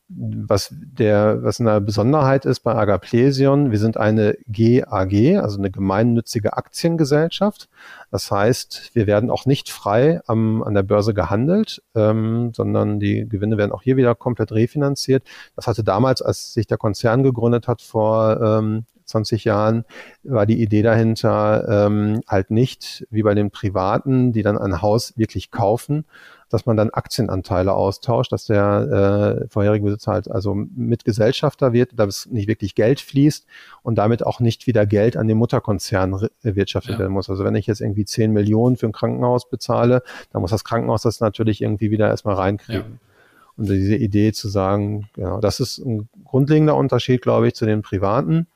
[0.08, 6.56] was der, was eine Besonderheit ist bei Agaplesion, wir sind eine GAG, also eine gemeinnützige
[6.56, 7.68] Aktiengesellschaft.
[8.10, 13.28] Das heißt, wir werden auch nicht frei am, an der Börse gehandelt, ähm, sondern die
[13.28, 15.24] Gewinne werden auch hier wieder komplett refinanziert.
[15.56, 19.84] Das hatte damals, als sich der Konzern gegründet hat vor ähm, 20 Jahren,
[20.22, 25.16] war die Idee dahinter ähm, halt nicht wie bei den Privaten, die dann ein Haus
[25.16, 26.04] wirklich kaufen,
[26.52, 32.26] dass man dann Aktienanteile austauscht, dass der äh, vorherige Besitzer halt also Mitgesellschafter wird, dass
[32.26, 33.46] nicht wirklich Geld fließt
[33.82, 36.98] und damit auch nicht wieder Geld an den Mutterkonzern erwirtschaftet ja.
[36.98, 37.30] werden muss.
[37.30, 41.02] Also wenn ich jetzt irgendwie 10 Millionen für ein Krankenhaus bezahle, dann muss das Krankenhaus
[41.02, 42.82] das natürlich irgendwie wieder erstmal reinkriegen.
[42.82, 42.98] Ja.
[43.56, 47.82] Und diese Idee zu sagen, genau, das ist ein grundlegender Unterschied, glaube ich, zu den
[47.82, 48.46] Privaten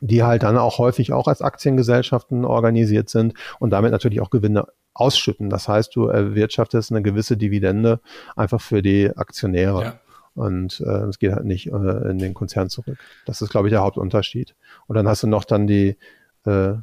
[0.00, 4.66] die halt dann auch häufig auch als Aktiengesellschaften organisiert sind und damit natürlich auch Gewinne
[4.94, 5.50] ausschütten.
[5.50, 8.00] Das heißt, du erwirtschaftest eine gewisse Dividende
[8.36, 9.82] einfach für die Aktionäre.
[9.82, 10.00] Ja.
[10.34, 12.98] Und äh, es geht halt nicht äh, in den Konzern zurück.
[13.26, 14.54] Das ist, glaube ich, der Hauptunterschied.
[14.86, 15.96] Und dann hast du noch dann die,
[16.44, 16.74] äh,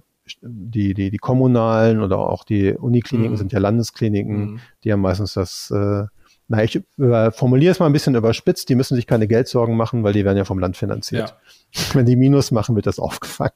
[0.41, 3.37] die, die, die kommunalen oder auch die Unikliniken mhm.
[3.37, 4.59] sind ja Landeskliniken, mhm.
[4.83, 6.05] die haben meistens das, äh,
[6.49, 10.03] na, ich äh, formuliere es mal ein bisschen überspitzt, die müssen sich keine Geldsorgen machen,
[10.03, 11.35] weil die werden ja vom Land finanziert.
[11.73, 11.81] Ja.
[11.93, 13.51] Wenn die Minus machen, wird das aufgefangen.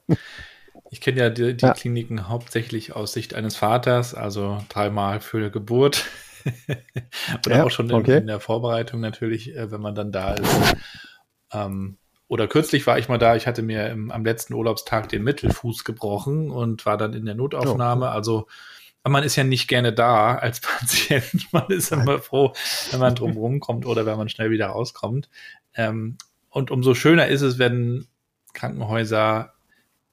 [0.91, 1.73] Ich kenne ja die, die ja.
[1.73, 6.05] Kliniken hauptsächlich aus Sicht eines Vaters, also dreimal für die Geburt.
[7.45, 8.17] oder ja, auch schon in, okay.
[8.17, 10.75] in, der Vorbereitung natürlich, äh, wenn man dann da ist.
[11.53, 15.23] Ähm, oder kürzlich war ich mal da, ich hatte mir im, am letzten Urlaubstag den
[15.23, 18.07] Mittelfuß gebrochen und war dann in der Notaufnahme.
[18.07, 18.09] Oh.
[18.09, 18.47] Also
[19.07, 21.47] man ist ja nicht gerne da als Patient.
[21.53, 22.51] Man ist immer froh,
[22.91, 25.29] wenn man drum kommt oder wenn man schnell wieder rauskommt.
[25.73, 26.17] Ähm,
[26.49, 28.07] und umso schöner ist es, wenn
[28.53, 29.53] Krankenhäuser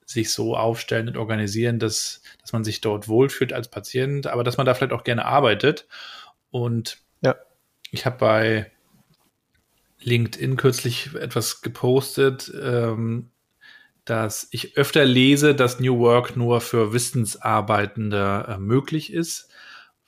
[0.09, 4.57] sich so aufstellen und organisieren, dass, dass man sich dort wohlfühlt als Patient, aber dass
[4.57, 5.87] man da vielleicht auch gerne arbeitet.
[6.51, 7.37] Und ja.
[7.91, 8.73] ich habe bei
[10.01, 13.29] LinkedIn kürzlich etwas gepostet, ähm,
[14.07, 19.51] dass ich öfter lese, dass New Work nur für Wissensarbeitende äh, möglich ist,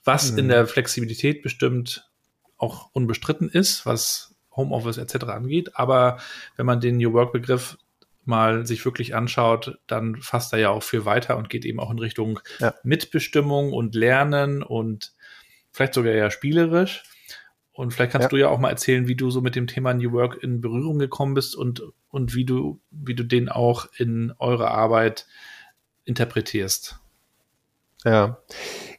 [0.03, 0.39] was mhm.
[0.39, 2.09] in der Flexibilität bestimmt
[2.57, 5.25] auch unbestritten ist, was Homeoffice etc.
[5.25, 5.75] angeht.
[5.75, 6.17] Aber
[6.55, 7.77] wenn man den New Work Begriff
[8.23, 11.91] mal sich wirklich anschaut, dann fasst er ja auch viel weiter und geht eben auch
[11.91, 12.73] in Richtung ja.
[12.83, 15.13] Mitbestimmung und Lernen und
[15.71, 17.03] vielleicht sogar ja spielerisch.
[17.73, 18.29] Und vielleicht kannst ja.
[18.29, 20.99] du ja auch mal erzählen, wie du so mit dem Thema New Work in Berührung
[20.99, 25.25] gekommen bist und, und wie du, wie du den auch in eure Arbeit
[26.03, 26.99] interpretierst.
[28.03, 28.39] Ja,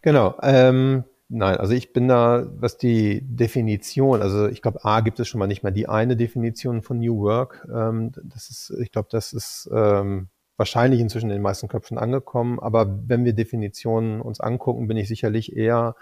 [0.00, 0.38] genau.
[0.42, 5.28] Ähm, nein, also ich bin da, was die Definition, also ich glaube, A gibt es
[5.28, 7.66] schon mal nicht mehr die eine Definition von New Work.
[7.72, 12.60] Ähm, das ist, ich glaube, das ist ähm, wahrscheinlich inzwischen in den meisten Köpfen angekommen.
[12.60, 15.96] Aber wenn wir Definitionen uns angucken, bin ich sicherlich eher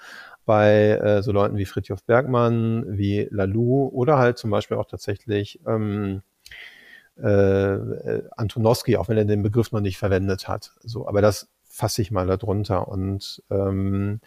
[0.44, 5.60] bei äh, so Leuten wie Fritjof Bergmann, wie Lalou oder halt zum Beispiel auch tatsächlich
[5.66, 6.22] ähm,
[7.16, 7.78] äh,
[8.36, 10.72] Antonowski, auch wenn er den Begriff noch nicht verwendet hat.
[10.82, 12.88] So, aber das fasse ich mal darunter.
[12.88, 14.20] Und ähm,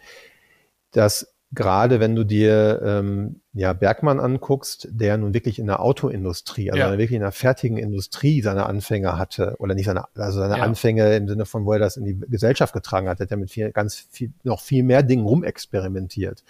[0.96, 6.70] das gerade wenn du dir ähm, ja Bergmann anguckst, der nun wirklich in der Autoindustrie,
[6.70, 6.90] also ja.
[6.90, 10.64] wirklich in der fertigen Industrie seine Anfänge hatte, oder nicht seine, also seine ja.
[10.64, 13.50] Anfänge im Sinne von, wo er das in die Gesellschaft getragen hat, hat er mit
[13.50, 16.44] viel, ganz viel, noch viel mehr Dingen rumexperimentiert.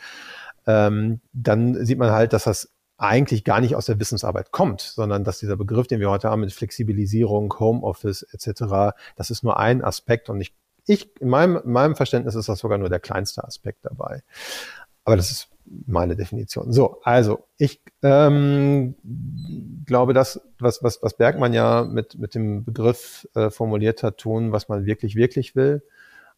[0.66, 5.24] Ähm, dann sieht man halt, dass das eigentlich gar nicht aus der Wissensarbeit kommt, sondern
[5.24, 9.82] dass dieser Begriff, den wir heute haben mit Flexibilisierung, Homeoffice etc., das ist nur ein
[9.82, 10.54] Aspekt und ich,
[10.86, 14.22] ich in, meinem, in meinem Verständnis ist das sogar nur der kleinste Aspekt dabei.
[15.04, 15.48] Aber das ist
[15.86, 16.72] meine Definition.
[16.72, 18.94] So, also ich ähm,
[19.86, 24.52] glaube, das, was, was, was Bergmann ja mit, mit dem Begriff äh, formuliert hat, tun,
[24.52, 25.82] was man wirklich, wirklich will.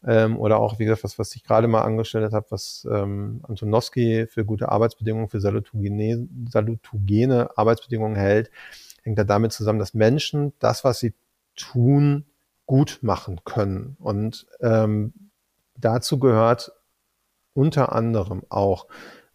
[0.05, 4.27] Ähm, oder auch, wie gesagt, was, was ich gerade mal angestellt habe, was ähm, Antonowski
[4.27, 8.51] für gute Arbeitsbedingungen, für salutogene, salutogene Arbeitsbedingungen hält,
[9.03, 11.13] hängt da damit zusammen, dass Menschen das, was sie
[11.55, 12.25] tun,
[12.67, 13.97] gut machen können.
[13.99, 15.31] Und ähm,
[15.75, 16.71] dazu gehört
[17.53, 18.85] unter anderem auch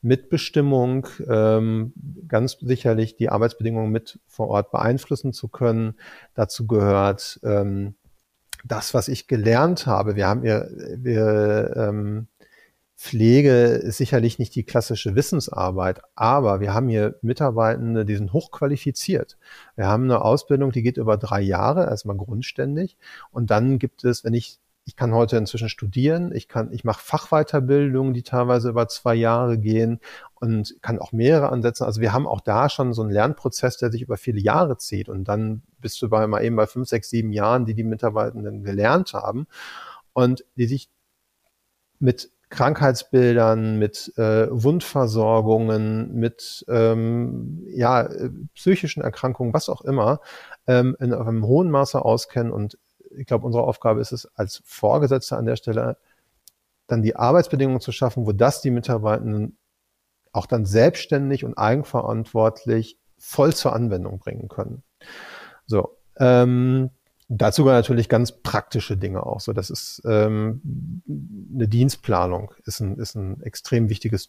[0.02, 1.92] Mitbestimmung, ähm,
[2.28, 5.94] ganz sicherlich die Arbeitsbedingungen mit vor Ort beeinflussen zu können.
[6.34, 7.94] Dazu gehört ähm,
[8.64, 10.14] das, was ich gelernt habe.
[10.16, 10.66] Wir haben ja,
[10.96, 12.28] wir, ähm,
[13.02, 19.38] Pflege ist sicherlich nicht die klassische Wissensarbeit, aber wir haben hier Mitarbeitende, die sind hochqualifiziert.
[19.74, 22.96] Wir haben eine Ausbildung, die geht über drei Jahre, erstmal grundständig.
[23.32, 27.02] Und dann gibt es, wenn ich ich kann heute inzwischen studieren, ich kann, ich mache
[27.02, 29.98] Fachweiterbildungen, die teilweise über zwei Jahre gehen
[30.34, 31.84] und kann auch mehrere ansetzen.
[31.84, 35.08] Also wir haben auch da schon so einen Lernprozess, der sich über viele Jahre zieht
[35.08, 38.62] und dann bist du bei mal eben bei fünf, sechs, sieben Jahren, die die Mitarbeitenden
[38.62, 39.46] gelernt haben
[40.12, 40.88] und die sich
[41.98, 50.20] mit Krankheitsbildern, mit äh, Wundversorgungen, mit ähm, ja, äh, psychischen Erkrankungen, was auch immer,
[50.66, 52.78] ähm, in einem hohen Maße auskennen und
[53.16, 55.96] ich glaube, unsere Aufgabe ist es, als Vorgesetzter an der Stelle
[56.86, 59.56] dann die Arbeitsbedingungen zu schaffen, wo das die Mitarbeitenden
[60.32, 64.82] auch dann selbstständig und eigenverantwortlich voll zur Anwendung bringen können.
[65.66, 66.90] So, ähm,
[67.28, 69.40] dazu gehören natürlich ganz praktische Dinge auch.
[69.40, 71.02] So, das ist ähm,
[71.54, 74.28] eine Dienstplanung, ist ein, ist ein extrem wichtiges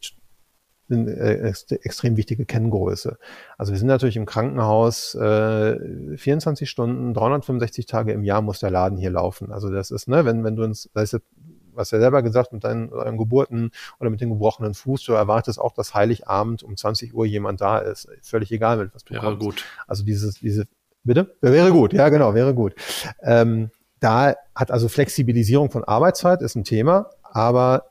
[0.89, 3.17] eine äh, extrem wichtige Kenngröße.
[3.57, 8.71] Also wir sind natürlich im Krankenhaus äh, 24 Stunden, 365 Tage im Jahr muss der
[8.71, 9.51] Laden hier laufen.
[9.51, 11.23] Also das ist, ne, wenn, wenn du uns, das ist,
[11.73, 15.59] was ja selber gesagt, mit deinen, deinen Geburten oder mit dem gebrochenen Fuß, du erwartest
[15.59, 18.07] auch, dass Heiligabend um 20 Uhr jemand da ist.
[18.21, 19.65] Völlig egal, mit was du Wäre gut.
[19.87, 20.67] Also dieses, diese,
[21.03, 21.35] bitte?
[21.41, 22.75] Wäre gut, ja genau, wäre gut.
[23.21, 27.85] Ähm, da hat also Flexibilisierung von Arbeitszeit ist ein Thema, aber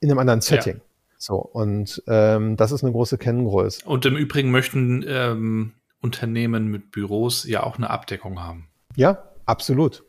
[0.00, 0.76] in einem anderen Setting.
[0.76, 0.82] Ja.
[1.18, 3.84] So, und ähm, das ist eine große Kenngröße.
[3.84, 8.66] Und im Übrigen möchten ähm, Unternehmen mit Büros ja auch eine Abdeckung haben.
[8.96, 10.02] Ja, absolut.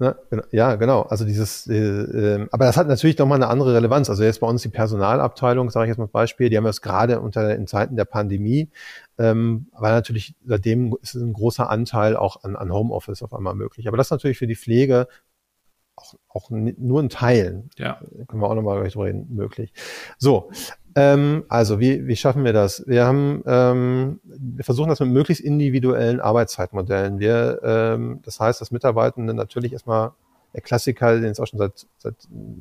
[0.00, 0.16] Ne,
[0.52, 1.02] ja, genau.
[1.02, 4.08] Also dieses, äh, äh, aber das hat natürlich nochmal eine andere Relevanz.
[4.08, 7.18] Also jetzt bei uns die Personalabteilung, sage ich jetzt mal Beispiel, die haben das gerade
[7.20, 8.70] unter in Zeiten der Pandemie,
[9.18, 13.88] ähm, weil natürlich seitdem ist ein großer Anteil auch an, an Homeoffice auf einmal möglich.
[13.88, 15.08] Aber das ist natürlich für die Pflege
[15.98, 18.00] auch, auch nur in Teilen, ja.
[18.26, 19.72] können wir auch nochmal drüber reden, möglich.
[20.18, 20.50] So,
[20.94, 22.84] ähm, also wie, wie schaffen wir das?
[22.86, 27.18] Wir haben, ähm, wir versuchen das mit möglichst individuellen Arbeitszeitmodellen.
[27.18, 30.12] Wir, ähm, das heißt, dass Mitarbeitende natürlich erstmal
[30.54, 32.14] der Klassiker, den es auch schon seit, seit,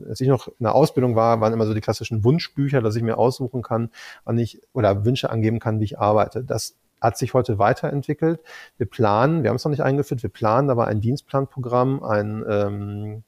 [0.09, 3.03] als ich noch in der Ausbildung war, waren immer so die klassischen Wunschbücher, dass ich
[3.03, 3.89] mir aussuchen kann,
[4.25, 6.43] wann ich oder Wünsche angeben kann, wie ich arbeite.
[6.43, 8.41] Das hat sich heute weiterentwickelt.
[8.77, 13.23] Wir planen, wir haben es noch nicht eingeführt, wir planen aber ein Dienstplanprogramm, ein, ähm,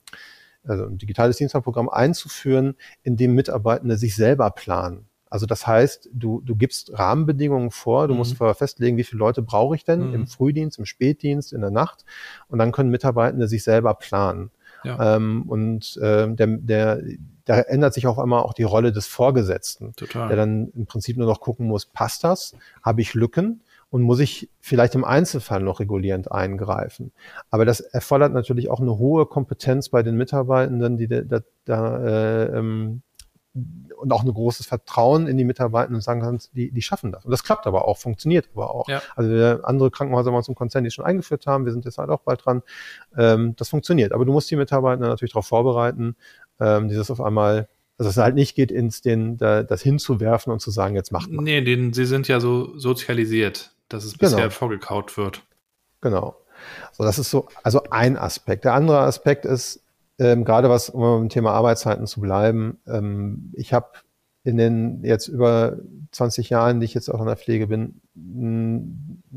[0.64, 5.10] also ein digitales Dienstplanprogramm einzuführen, in dem Mitarbeitende sich selber planen.
[5.30, 8.20] Also das heißt, du, du gibst Rahmenbedingungen vor, du mhm.
[8.20, 10.14] musst vorher festlegen, wie viele Leute brauche ich denn mhm.
[10.14, 12.04] im Frühdienst, im Spätdienst, in der Nacht
[12.48, 14.50] und dann können Mitarbeitende sich selber planen.
[14.84, 15.16] Ja.
[15.16, 17.02] Ähm, und ähm, der, der,
[17.50, 20.28] da ändert sich auf einmal auch die Rolle des Vorgesetzten, Total.
[20.28, 22.56] der dann im Prinzip nur noch gucken muss, passt das?
[22.84, 23.62] Habe ich Lücken?
[23.90, 27.12] Und muss ich vielleicht im Einzelfall noch regulierend eingreifen?
[27.50, 32.46] Aber das erfordert natürlich auch eine hohe Kompetenz bei den Mitarbeitenden, die da, da äh,
[32.56, 33.02] ähm,
[33.98, 37.26] und auch ein großes Vertrauen in die Mitarbeiter und sagen kannst, die, die schaffen das.
[37.26, 38.88] Und das klappt aber auch, funktioniert aber auch.
[38.88, 39.02] Ja.
[39.16, 41.84] Also wir, andere Krankenhäuser bei uns im Konzern, die es schon eingeführt haben, wir sind
[41.86, 42.62] jetzt halt auch bald dran,
[43.18, 44.14] ähm, das funktioniert.
[44.14, 46.16] Aber du musst die Mitarbeiter natürlich darauf vorbereiten,
[46.60, 47.68] ähm, dieses auf einmal
[48.00, 51.12] also dass es halt nicht geht, ins den, da, das hinzuwerfen und zu sagen, jetzt
[51.12, 51.44] macht man.
[51.44, 54.50] Nee, den, sie sind ja so sozialisiert, dass es bisher genau.
[54.52, 55.44] vorgekaut wird.
[56.00, 56.38] Genau.
[56.94, 58.64] So, das ist so, also ein Aspekt.
[58.64, 59.84] Der andere Aspekt ist,
[60.18, 63.90] ähm, gerade was, um beim Thema Arbeitszeiten zu bleiben, ähm, ich habe
[64.44, 65.78] in den jetzt über
[66.12, 68.02] 20 Jahren, die ich jetzt auch in der Pflege bin,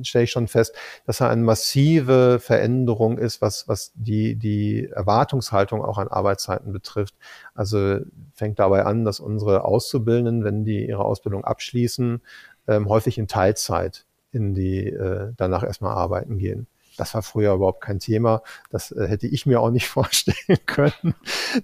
[0.03, 0.75] stelle ich schon fest,
[1.07, 7.15] dass da eine massive Veränderung ist, was, was die, die Erwartungshaltung auch an Arbeitszeiten betrifft.
[7.55, 7.99] Also
[8.33, 12.23] fängt dabei an, dass unsere Auszubildenden, wenn die ihre Ausbildung abschließen,
[12.69, 16.67] ähm, häufig in Teilzeit in die äh, danach erstmal arbeiten gehen.
[16.97, 18.43] Das war früher überhaupt kein Thema.
[18.71, 21.15] Das äh, hätte ich mir auch nicht vorstellen können,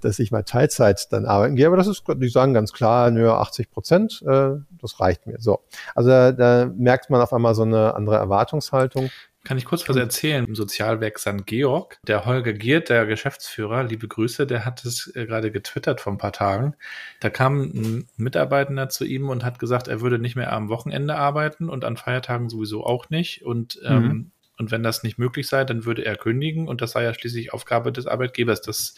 [0.00, 1.66] dass ich mal Teilzeit dann arbeiten gehe.
[1.66, 5.38] Aber das ist, die sagen ganz klar, nö, 80 Prozent, äh, das reicht mir.
[5.40, 5.60] So.
[5.94, 9.10] Also da, da merkt man auf einmal so eine andere Erwartungshaltung.
[9.48, 10.44] Kann ich kurz was erzählen?
[10.44, 11.46] Im Sozialwerk St.
[11.46, 16.12] Georg, der Holger Giert, der Geschäftsführer, liebe Grüße, der hat es äh, gerade getwittert vor
[16.12, 16.74] ein paar Tagen.
[17.20, 21.16] Da kam ein Mitarbeitender zu ihm und hat gesagt, er würde nicht mehr am Wochenende
[21.16, 23.42] arbeiten und an Feiertagen sowieso auch nicht.
[23.42, 24.30] Und ähm, mhm.
[24.58, 26.68] Und wenn das nicht möglich sei, dann würde er kündigen.
[26.68, 28.96] Und das sei ja schließlich Aufgabe des Arbeitgebers, das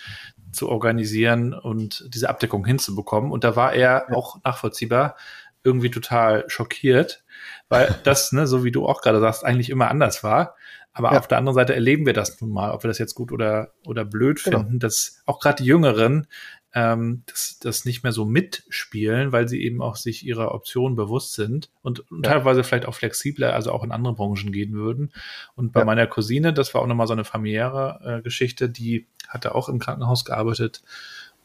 [0.52, 3.30] zu organisieren und diese Abdeckung hinzubekommen.
[3.30, 4.16] Und da war er ja.
[4.16, 5.16] auch nachvollziehbar
[5.62, 7.24] irgendwie total schockiert,
[7.68, 10.56] weil das, ne, so wie du auch gerade sagst, eigentlich immer anders war.
[10.92, 11.18] Aber ja.
[11.18, 13.72] auf der anderen Seite erleben wir das nun mal, ob wir das jetzt gut oder,
[13.86, 14.58] oder blöd genau.
[14.58, 16.26] finden, dass auch gerade die Jüngeren
[16.72, 21.34] ähm, das, das nicht mehr so mitspielen, weil sie eben auch sich ihrer Option bewusst
[21.34, 22.32] sind und, und ja.
[22.32, 25.12] teilweise vielleicht auch flexibler, also auch in andere Branchen gehen würden.
[25.56, 25.86] Und bei ja.
[25.86, 29.78] meiner Cousine, das war auch nochmal so eine familiäre äh, Geschichte, die hatte auch im
[29.78, 30.82] Krankenhaus gearbeitet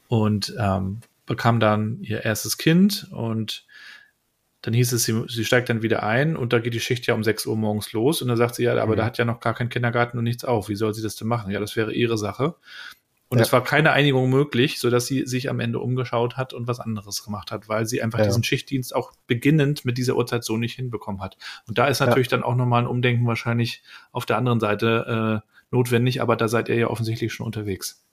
[0.08, 3.66] und ähm, bekam dann ihr erstes Kind und
[4.62, 7.14] dann hieß es, sie, sie steigt dann wieder ein und da geht die Schicht ja
[7.14, 8.98] um 6 Uhr morgens los und dann sagt sie, ja, aber mhm.
[8.98, 10.70] da hat ja noch gar kein Kindergarten und nichts auf.
[10.70, 11.52] Wie soll sie das denn machen?
[11.52, 12.56] Ja, das wäre ihre Sache.
[13.28, 13.44] Und ja.
[13.44, 16.80] es war keine Einigung möglich, so dass sie sich am Ende umgeschaut hat und was
[16.80, 18.26] anderes gemacht hat, weil sie einfach ja.
[18.26, 21.38] diesen Schichtdienst auch beginnend mit dieser Uhrzeit so nicht hinbekommen hat.
[21.68, 22.38] Und da ist natürlich ja.
[22.38, 26.70] dann auch nochmal ein Umdenken wahrscheinlich auf der anderen Seite äh, notwendig, aber da seid
[26.70, 28.06] ihr ja offensichtlich schon unterwegs.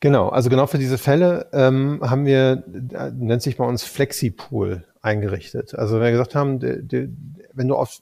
[0.00, 4.84] Genau, also genau für diese Fälle ähm, haben wir, äh, nennt sich bei uns Flexipool
[5.02, 5.74] eingerichtet.
[5.74, 7.08] Also wir gesagt haben, de, de,
[7.52, 7.98] wenn du auf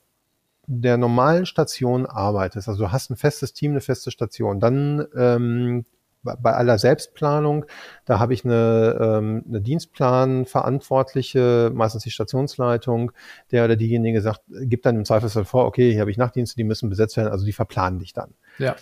[0.66, 5.84] der normalen Station arbeitest, also du hast ein festes Team, eine feste Station, dann ähm,
[6.22, 7.64] bei aller Selbstplanung,
[8.04, 13.12] da habe ich eine, ähm, eine Dienstplanverantwortliche, meistens die Stationsleitung,
[13.50, 16.64] der oder diejenige sagt, gibt dann im Zweifelsfall vor, okay, hier habe ich Nachtdienste, die
[16.64, 18.34] müssen besetzt werden, also die verplanen dich dann.
[18.58, 18.76] Ja.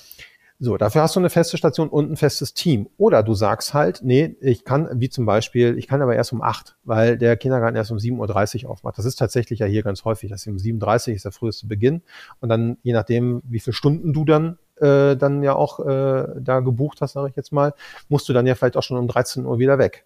[0.59, 2.89] So, dafür hast du eine feste Station und ein festes Team.
[2.97, 6.41] Oder du sagst halt, nee, ich kann, wie zum Beispiel, ich kann aber erst um
[6.41, 8.97] acht, weil der Kindergarten erst um 7.30 Uhr aufmacht.
[8.97, 10.31] Das ist tatsächlich ja hier ganz häufig.
[10.31, 12.01] Das ist um 7.30 Uhr ist der früheste Beginn.
[12.41, 16.61] Und dann, je nachdem, wie viele Stunden du dann äh, dann ja auch äh, da
[16.61, 17.75] gebucht hast, sage ich jetzt mal,
[18.09, 20.05] musst du dann ja vielleicht auch schon um 13 Uhr wieder weg,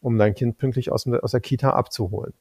[0.00, 2.32] um dein Kind pünktlich aus, aus der Kita abzuholen.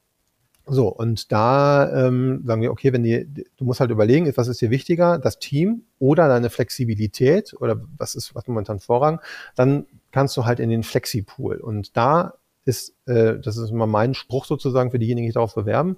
[0.65, 4.62] So, und da ähm, sagen wir, okay, wenn die, du musst halt überlegen, was ist
[4.62, 9.19] dir wichtiger, das Team oder deine Flexibilität oder was ist was momentan Vorrang,
[9.56, 11.58] dann kannst du halt in den Flexi-Pool.
[11.58, 15.97] Und da ist, äh, das ist immer mein Spruch sozusagen für diejenigen, die darauf bewerben,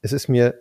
[0.00, 0.54] es ist mir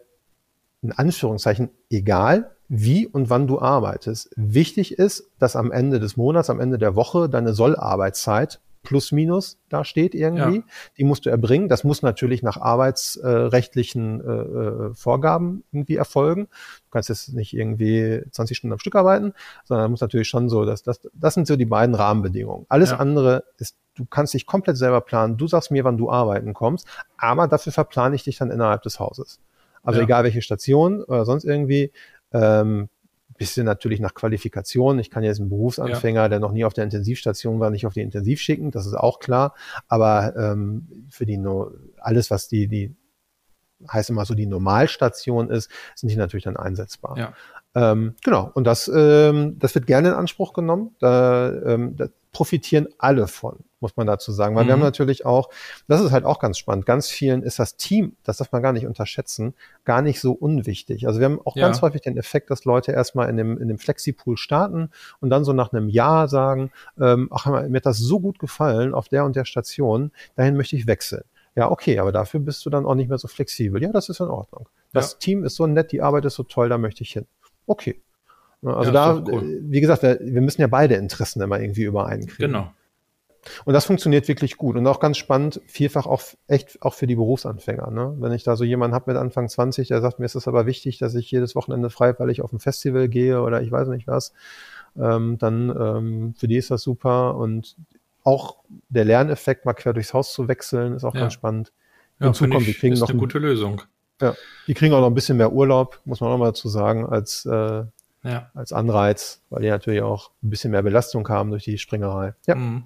[0.82, 4.32] in Anführungszeichen egal, wie und wann du arbeitest.
[4.36, 9.58] Wichtig ist, dass am Ende des Monats, am Ende der Woche deine Sollarbeitszeit plus minus
[9.70, 10.58] da steht irgendwie.
[10.58, 10.64] Ja.
[10.98, 11.68] Die musst du erbringen.
[11.68, 16.46] Das muss natürlich nach arbeitsrechtlichen äh, äh, Vorgaben irgendwie erfolgen.
[16.46, 19.34] Du kannst jetzt nicht irgendwie 20 Stunden am Stück arbeiten,
[19.66, 22.66] sondern muss natürlich schon so, dass das, das sind so die beiden Rahmenbedingungen.
[22.70, 22.98] Alles ja.
[22.98, 25.38] andere ist, du kannst dich komplett selber planen.
[25.38, 29.00] Du sagst mir, wann du arbeiten kommst, aber dafür verplane ich dich dann innerhalb des
[29.00, 29.40] Hauses.
[29.84, 30.06] Also ja.
[30.06, 31.92] egal welche Station oder sonst irgendwie,
[32.34, 32.90] ähm,
[33.40, 35.00] bisschen natürlich nach Qualifikation.
[35.00, 36.30] Ich kann jetzt einen Berufsanfänger, ja.
[36.30, 39.20] der noch nie auf der Intensivstation war, nicht auf die Intensiv schicken, das ist auch
[39.20, 39.56] klar.
[39.88, 42.96] Aber ähm, für die no alles, was die, die
[43.92, 47.18] heißt immer so die Normalstation ist, sind die natürlich dann einsetzbar.
[47.18, 47.34] Ja.
[47.76, 50.96] Ähm, genau, und das, ähm, das wird gerne in Anspruch genommen.
[51.00, 54.56] Da, ähm, da profitieren alle von, muss man dazu sagen.
[54.56, 54.68] Weil mhm.
[54.68, 54.86] wir haben mhm.
[54.86, 55.50] natürlich auch,
[55.88, 58.74] das ist halt auch ganz spannend, ganz vielen ist das Team, das darf man gar
[58.74, 59.54] nicht unterschätzen,
[59.86, 61.08] gar nicht so unwichtig.
[61.08, 61.66] Also wir haben auch ja.
[61.66, 65.44] ganz häufig den Effekt, dass Leute erstmal in dem, in dem Flexi-Pool starten und dann
[65.44, 69.26] so nach einem Jahr sagen, ähm, ach, mir hat das so gut gefallen auf der
[69.26, 71.24] und der Station, dahin möchte ich wechseln.
[71.56, 73.82] Ja, okay, aber dafür bist du dann auch nicht mehr so flexibel.
[73.82, 74.70] Ja, das ist in Ordnung.
[74.94, 75.18] Das ja.
[75.20, 77.26] Team ist so nett, die Arbeit ist so toll, da möchte ich hin.
[77.70, 78.02] Okay,
[78.62, 79.60] Ne, also ja, da, cool.
[79.62, 82.52] wie gesagt, wir, wir, müssen ja beide Interessen immer irgendwie übereinkriegen.
[82.52, 82.72] Genau.
[83.64, 87.16] Und das funktioniert wirklich gut und auch ganz spannend, vielfach auch echt auch für die
[87.16, 87.90] Berufsanfänger.
[87.90, 88.16] Ne?
[88.20, 90.66] Wenn ich da so jemanden habe mit Anfang 20, der sagt, mir ist es aber
[90.66, 93.88] wichtig, dass ich jedes Wochenende frei, weil ich auf ein Festival gehe oder ich weiß
[93.88, 94.34] nicht was,
[95.00, 97.78] ähm, dann ähm, für die ist das super und
[98.26, 98.58] auch
[98.90, 101.22] der Lerneffekt, mal quer durchs Haus zu wechseln, ist auch ja.
[101.22, 101.72] ganz spannend.
[102.20, 103.82] Ja, Hinzu kommt, die kriegen ist noch eine gute Lösung.
[104.22, 104.36] Ja,
[104.68, 107.46] die kriegen auch noch ein bisschen mehr Urlaub, muss man auch mal dazu sagen, als,
[107.46, 107.84] äh,
[108.24, 108.52] ja.
[108.54, 112.34] als Anreiz, weil die natürlich auch ein bisschen mehr Belastung haben durch die Springerei.
[112.48, 112.56] Ja.
[112.56, 112.84] Mhm.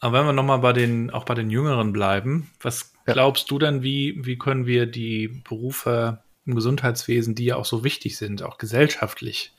[0.00, 3.14] Aber wenn wir nochmal bei den, auch bei den Jüngeren bleiben, was ja.
[3.14, 7.84] glaubst du denn, wie, wie können wir die Berufe im Gesundheitswesen, die ja auch so
[7.84, 9.54] wichtig sind, auch gesellschaftlich,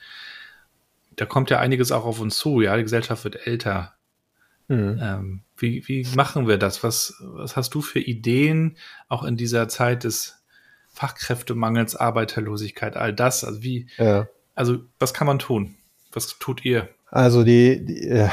[1.16, 3.94] da kommt ja einiges auch auf uns zu, ja, die Gesellschaft wird älter.
[4.68, 5.00] Mhm.
[5.02, 6.84] Ähm, wie, wie machen wir das?
[6.84, 8.78] Was, was hast du für Ideen,
[9.08, 10.44] auch in dieser Zeit des
[10.94, 13.44] Fachkräftemangels, Arbeiterlosigkeit, all das?
[13.44, 14.28] Also wie, ja.
[14.54, 15.76] also was kann man tun?
[16.12, 16.90] Was tut ihr?
[17.12, 18.30] Also die, die äh,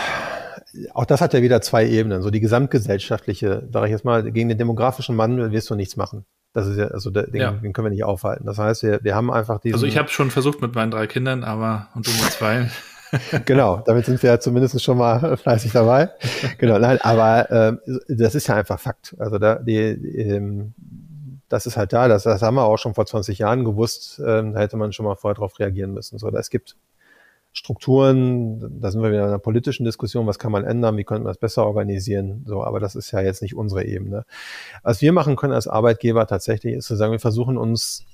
[0.94, 2.22] auch das hat ja wieder zwei Ebenen.
[2.22, 6.24] So die gesamtgesellschaftliche, sage ich jetzt mal, gegen den demografischen Wandel wirst du nichts machen.
[6.52, 7.52] Das ist ja, also den, ja.
[7.52, 8.44] den können wir nicht aufhalten.
[8.44, 9.74] Das heißt, wir, wir haben einfach diesen.
[9.74, 12.70] Also ich habe schon versucht mit meinen drei Kindern, aber und du mit zwei.
[13.44, 16.10] genau, damit sind wir ja zumindest schon mal fleißig dabei.
[16.58, 17.76] Genau, nein, aber äh,
[18.08, 19.14] das ist ja einfach Fakt.
[19.18, 20.74] Also da, die, ähm,
[21.48, 24.54] das ist halt da, das, das haben wir auch schon vor 20 Jahren gewusst, ähm,
[24.54, 26.18] da hätte man schon mal vorher drauf reagieren müssen.
[26.18, 26.76] So, es gibt
[27.54, 31.24] Strukturen, da sind wir wieder in einer politischen Diskussion, was kann man ändern, wie könnte
[31.24, 34.24] man das besser organisieren, so, aber das ist ja jetzt nicht unsere Ebene.
[34.82, 38.06] Was wir machen können als Arbeitgeber tatsächlich ist zu sagen, wir versuchen uns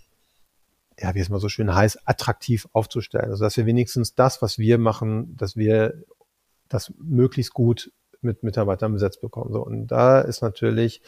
[1.01, 3.31] ja, wie es mal so schön heißt, attraktiv aufzustellen.
[3.31, 6.03] Also dass wir wenigstens das, was wir machen, dass wir
[6.69, 9.53] das möglichst gut mit Mitarbeitern besetzt bekommen.
[9.53, 11.03] So, und da ist natürlich,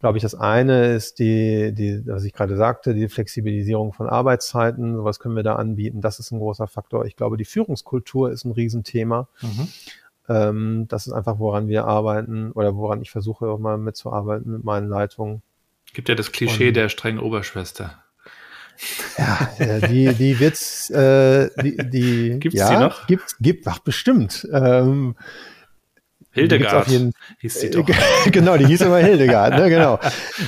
[0.00, 4.96] glaube ich, das eine ist die, die, was ich gerade sagte, die Flexibilisierung von Arbeitszeiten.
[4.96, 6.02] Sowas können wir da anbieten.
[6.02, 7.06] Das ist ein großer Faktor.
[7.06, 9.28] Ich glaube, die Führungskultur ist ein Riesenthema.
[9.40, 9.68] Mhm.
[10.28, 14.64] Ähm, das ist einfach, woran wir arbeiten oder woran ich versuche auch mal mitzuarbeiten mit
[14.64, 15.42] meinen Leitungen.
[15.94, 18.01] Gibt ja das Klischee und, der strengen Oberschwester.
[19.18, 19.50] Ja,
[19.88, 23.06] die, die wird's, äh, die, die gibt's ja, die noch?
[23.06, 24.48] Gibt, gibt, ach bestimmt.
[24.52, 25.14] Ähm,
[26.34, 27.86] Hildegard jeden, hieß sie doch.
[28.32, 29.98] genau, die hieß immer Hildegard, ne, genau.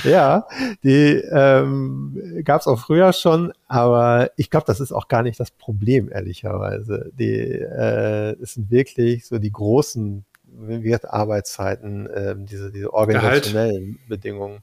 [0.03, 0.47] Ja,
[0.83, 5.39] die ähm, gab es auch früher schon, aber ich glaube, das ist auch gar nicht
[5.39, 7.11] das Problem, ehrlicherweise.
[7.13, 10.25] Die äh, es sind wirklich so die großen
[10.57, 14.07] wie gesagt, Arbeitszeiten, äh, diese, diese organisationellen Gehalt.
[14.07, 14.59] Bedingungen.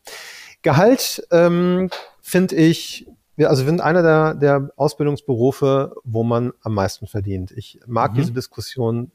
[0.63, 1.91] Gehalt ähm,
[2.21, 3.07] finde ich
[3.39, 7.51] also wir sind einer der, der Ausbildungsberufe, wo man am meisten verdient.
[7.53, 8.17] Ich mag mhm.
[8.17, 9.11] diese Diskussion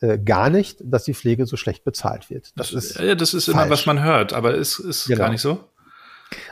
[0.00, 2.52] äh, gar nicht, dass die Pflege so schlecht bezahlt wird.
[2.56, 3.56] Das, das ist, ja, das ist falsch.
[3.56, 5.18] immer, was man hört, aber ist, ist genau.
[5.18, 5.60] gar nicht so.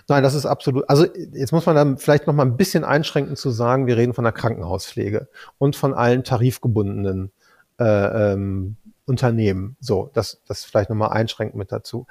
[0.09, 0.88] Nein, das ist absolut.
[0.88, 4.14] Also jetzt muss man dann vielleicht noch mal ein bisschen einschränken zu sagen, wir reden
[4.14, 5.28] von der Krankenhauspflege
[5.59, 7.32] und von allen tarifgebundenen
[7.78, 8.76] äh, ähm,
[9.11, 9.76] Unternehmen.
[9.80, 12.06] So, das, das vielleicht nochmal einschränken mit dazu.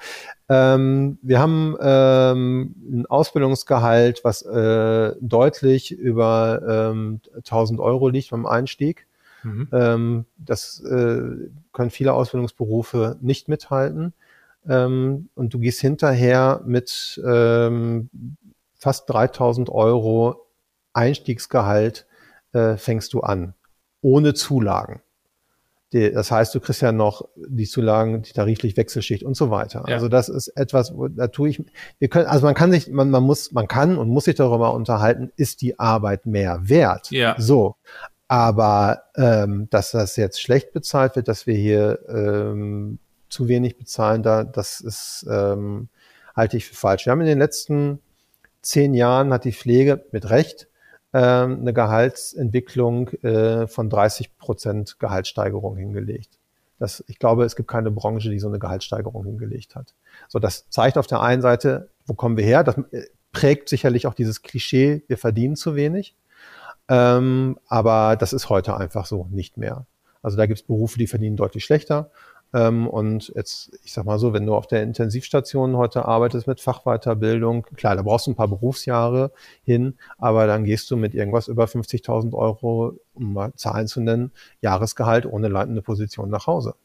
[0.50, 8.46] Ähm, wir haben ähm, ein Ausbildungsgehalt, was äh, deutlich über ähm, 1000 Euro liegt beim
[8.46, 9.08] Einstieg.
[9.44, 9.70] Mhm.
[9.72, 11.22] Ähm, das äh,
[11.72, 14.14] können viele Ausbildungsberufe nicht mithalten.
[14.68, 18.10] Ähm, und du gehst hinterher mit ähm,
[18.76, 20.46] fast 3000 Euro
[20.92, 22.08] Einstiegsgehalt
[22.52, 23.54] äh, fängst du an,
[24.02, 25.02] ohne Zulagen.
[25.92, 29.86] Die, das heißt, du kriegst ja noch die Zulagen, die tariflich Wechselschicht und so weiter.
[29.88, 29.96] Ja.
[29.96, 31.64] Also das ist etwas, wo, da tue ich,
[31.98, 34.74] wir können, also man kann sich, man, man muss, man kann und muss sich darüber
[34.74, 37.10] unterhalten, ist die Arbeit mehr wert?
[37.10, 37.36] Ja.
[37.40, 37.76] So.
[38.28, 44.22] Aber ähm, dass das jetzt schlecht bezahlt wird, dass wir hier ähm, zu wenig bezahlen,
[44.22, 45.90] da, das ist, ähm,
[46.36, 47.08] halte ich für falsch.
[47.08, 48.00] Wir haben in den letzten
[48.62, 50.69] zehn Jahren hat die Pflege mit Recht
[51.18, 56.38] eine Gehaltsentwicklung äh, von 30 Prozent Gehaltssteigerung hingelegt.
[56.78, 59.94] Das, ich glaube, es gibt keine Branche, die so eine Gehaltssteigerung hingelegt hat.
[60.28, 62.64] So, das zeigt auf der einen Seite, wo kommen wir her?
[62.64, 66.16] Das äh, prägt sicherlich auch dieses Klischee, wir verdienen zu wenig.
[66.88, 69.86] Ähm, aber das ist heute einfach so nicht mehr.
[70.22, 72.12] Also da gibt es Berufe, die verdienen deutlich schlechter
[72.54, 76.62] ähm, und jetzt, ich sag mal so, wenn du auf der Intensivstation heute arbeitest mit
[76.62, 79.32] Fachweiterbildung, klar, da brauchst du ein paar Berufsjahre
[79.64, 84.32] hin, aber dann gehst du mit irgendwas über 50.000 Euro, um mal Zahlen zu nennen,
[84.62, 86.76] Jahresgehalt ohne leitende Position nach Hause.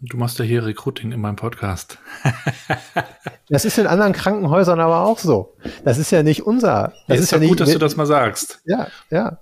[0.00, 1.98] Du machst ja hier Recruiting in meinem Podcast.
[3.48, 5.56] das ist in anderen Krankenhäusern aber auch so.
[5.84, 6.92] Das ist ja nicht unser.
[7.08, 8.60] Das ist, ist ja gut, nicht, dass du das mal sagst.
[8.66, 9.38] Ja, ja.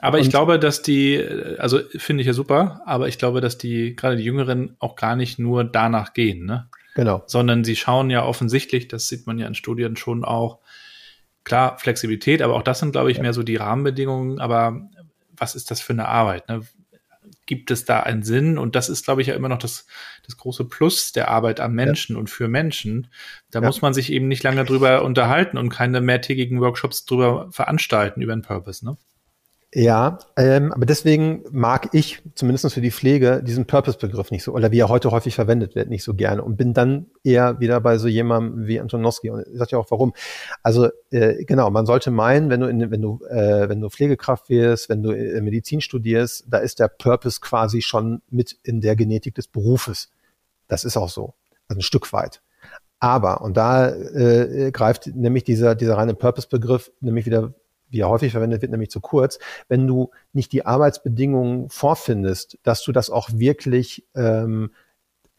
[0.00, 1.22] Aber ich glaube, dass die,
[1.58, 5.16] also finde ich ja super, aber ich glaube, dass die, gerade die Jüngeren auch gar
[5.16, 6.68] nicht nur danach gehen, ne?
[6.94, 7.22] Genau.
[7.26, 10.58] Sondern sie schauen ja offensichtlich, das sieht man ja in Studien schon auch,
[11.44, 13.22] klar, Flexibilität, aber auch das sind, glaube ich, ja.
[13.22, 14.88] mehr so die Rahmenbedingungen, aber
[15.36, 16.62] was ist das für eine Arbeit, ne?
[17.48, 18.58] gibt es da einen Sinn?
[18.58, 19.86] Und das ist, glaube ich, ja immer noch das,
[20.24, 22.20] das große Plus der Arbeit am Menschen ja.
[22.20, 23.08] und für Menschen.
[23.50, 23.66] Da ja.
[23.66, 28.36] muss man sich eben nicht lange drüber unterhalten und keine mehrtägigen Workshops drüber veranstalten über
[28.36, 28.96] den Purpose, ne?
[29.74, 34.70] Ja, ähm, aber deswegen mag ich zumindest für die Pflege diesen Purpose-Begriff nicht so, oder
[34.70, 37.98] wie er heute häufig verwendet wird, nicht so gerne und bin dann eher wieder bei
[37.98, 40.14] so jemandem wie Antonowski und ich sage ja auch warum.
[40.62, 44.48] Also äh, genau, man sollte meinen, wenn du in, wenn du äh, wenn du Pflegekraft
[44.48, 48.96] wirst, wenn du äh, Medizin studierst, da ist der Purpose quasi schon mit in der
[48.96, 50.10] Genetik des Berufes.
[50.68, 51.34] Das ist auch so,
[51.68, 52.40] also ein Stück weit.
[53.00, 57.52] Aber und da äh, greift nämlich dieser dieser reine Purpose-Begriff nämlich wieder
[57.90, 62.82] wie er häufig verwendet wird, nämlich zu kurz, wenn du nicht die Arbeitsbedingungen vorfindest, dass
[62.82, 64.70] du das auch wirklich ähm,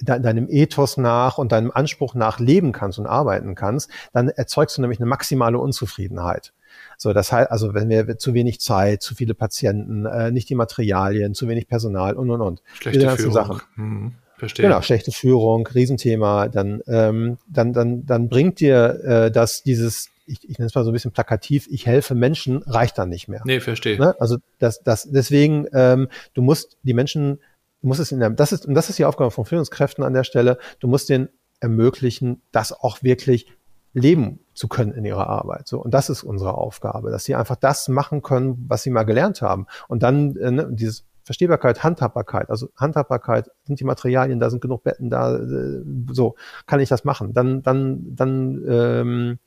[0.02, 4.78] de deinem Ethos nach und deinem Anspruch nach leben kannst und arbeiten kannst, dann erzeugst
[4.78, 6.54] du nämlich eine maximale Unzufriedenheit.
[6.98, 10.56] So, das heißt, also wenn wir zu wenig Zeit, zu viele Patienten, äh, nicht die
[10.56, 12.62] Materialien, zu wenig Personal und und und.
[12.80, 13.34] Schlechte Führung.
[13.34, 13.62] Sachen.
[13.76, 14.68] Hm, verstehe.
[14.68, 20.50] Genau, schlechte Führung, Riesenthema, dann, ähm, dann, dann, dann bringt dir äh, das dieses ich,
[20.50, 23.42] ich nenne es mal so ein bisschen plakativ, ich helfe Menschen, reicht dann nicht mehr.
[23.46, 24.00] Nee, verstehe.
[24.00, 24.16] Ne?
[24.20, 27.40] Also das, das, deswegen, ähm, du musst die Menschen,
[27.82, 30.14] du musst es in der, das ist, und das ist die Aufgabe von Führungskräften an
[30.14, 33.48] der Stelle, du musst denen ermöglichen, das auch wirklich
[33.94, 35.68] leben zu können in ihrer Arbeit.
[35.68, 39.04] So, und das ist unsere Aufgabe, dass sie einfach das machen können, was sie mal
[39.04, 39.66] gelernt haben.
[39.88, 44.84] Und dann äh, ne, dieses Verstehbarkeit, Handhabbarkeit, also Handhabbarkeit, sind die Materialien da, sind genug
[44.84, 47.34] Betten da, äh, so kann ich das machen.
[47.34, 49.40] Dann, dann, dann ähm,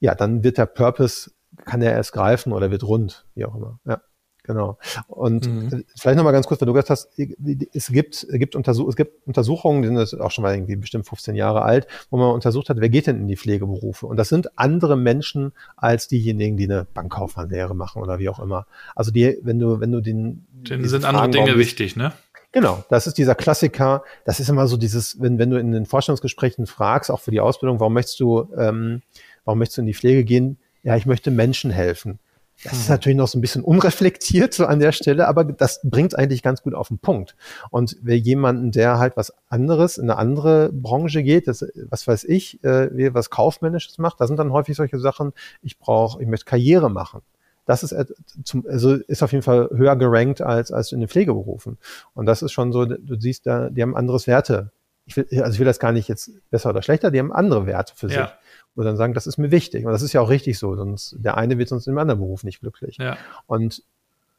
[0.00, 1.30] ja, dann wird der Purpose,
[1.64, 3.80] kann er erst greifen oder wird rund, wie auch immer.
[3.84, 4.00] Ja.
[4.48, 4.78] Genau.
[5.08, 5.84] Und mhm.
[5.94, 9.26] vielleicht nochmal ganz kurz, weil du gesagt hast, es gibt, es gibt, Untersuch es gibt
[9.26, 12.80] Untersuchungen, die sind auch schon mal irgendwie bestimmt 15 Jahre alt, wo man untersucht hat,
[12.80, 14.06] wer geht denn in die Pflegeberufe?
[14.06, 18.66] Und das sind andere Menschen als diejenigen, die eine Bankkaufmannlehre machen oder wie auch immer.
[18.96, 20.46] Also die, wenn du, wenn du den.
[20.50, 22.14] Denen sind andere Dinge bist, wichtig, ne?
[22.50, 24.02] Genau, das ist dieser Klassiker.
[24.24, 27.40] Das ist immer so dieses, wenn, wenn du in den Vorstellungsgesprächen fragst, auch für die
[27.40, 29.02] Ausbildung, warum möchtest du ähm,
[29.48, 30.58] Warum möchtest du in die Pflege gehen?
[30.82, 32.18] Ja, ich möchte Menschen helfen.
[32.64, 32.92] Das ist mhm.
[32.92, 36.60] natürlich noch so ein bisschen unreflektiert so an der Stelle, aber das bringt eigentlich ganz
[36.60, 37.34] gut auf den Punkt.
[37.70, 42.24] Und wer jemanden, der halt was anderes, in eine andere Branche geht, das, was weiß
[42.24, 45.32] ich, äh, was Kaufmännisches macht, da sind dann häufig solche Sachen,
[45.62, 47.22] ich brauche, ich möchte Karriere machen.
[47.64, 47.96] Das ist,
[48.44, 51.78] zum, also ist auf jeden Fall höher gerankt als, als in den Pflegeberufen.
[52.12, 54.72] Und das ist schon so, du siehst da, die haben anderes Werte.
[55.06, 57.64] Ich will, also ich will das gar nicht jetzt besser oder schlechter, die haben andere
[57.64, 58.26] Werte für ja.
[58.26, 58.34] sich
[58.78, 59.84] und dann sagen, das ist mir wichtig.
[59.84, 62.44] Und das ist ja auch richtig so, sonst der eine wird sonst im anderen Beruf
[62.44, 62.96] nicht glücklich.
[62.98, 63.16] Ja.
[63.48, 63.82] Und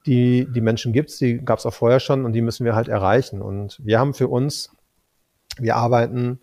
[0.05, 3.41] die, die Menschen gibt's, die gab's auch vorher schon und die müssen wir halt erreichen.
[3.41, 4.71] Und wir haben für uns,
[5.57, 6.39] wir arbeiten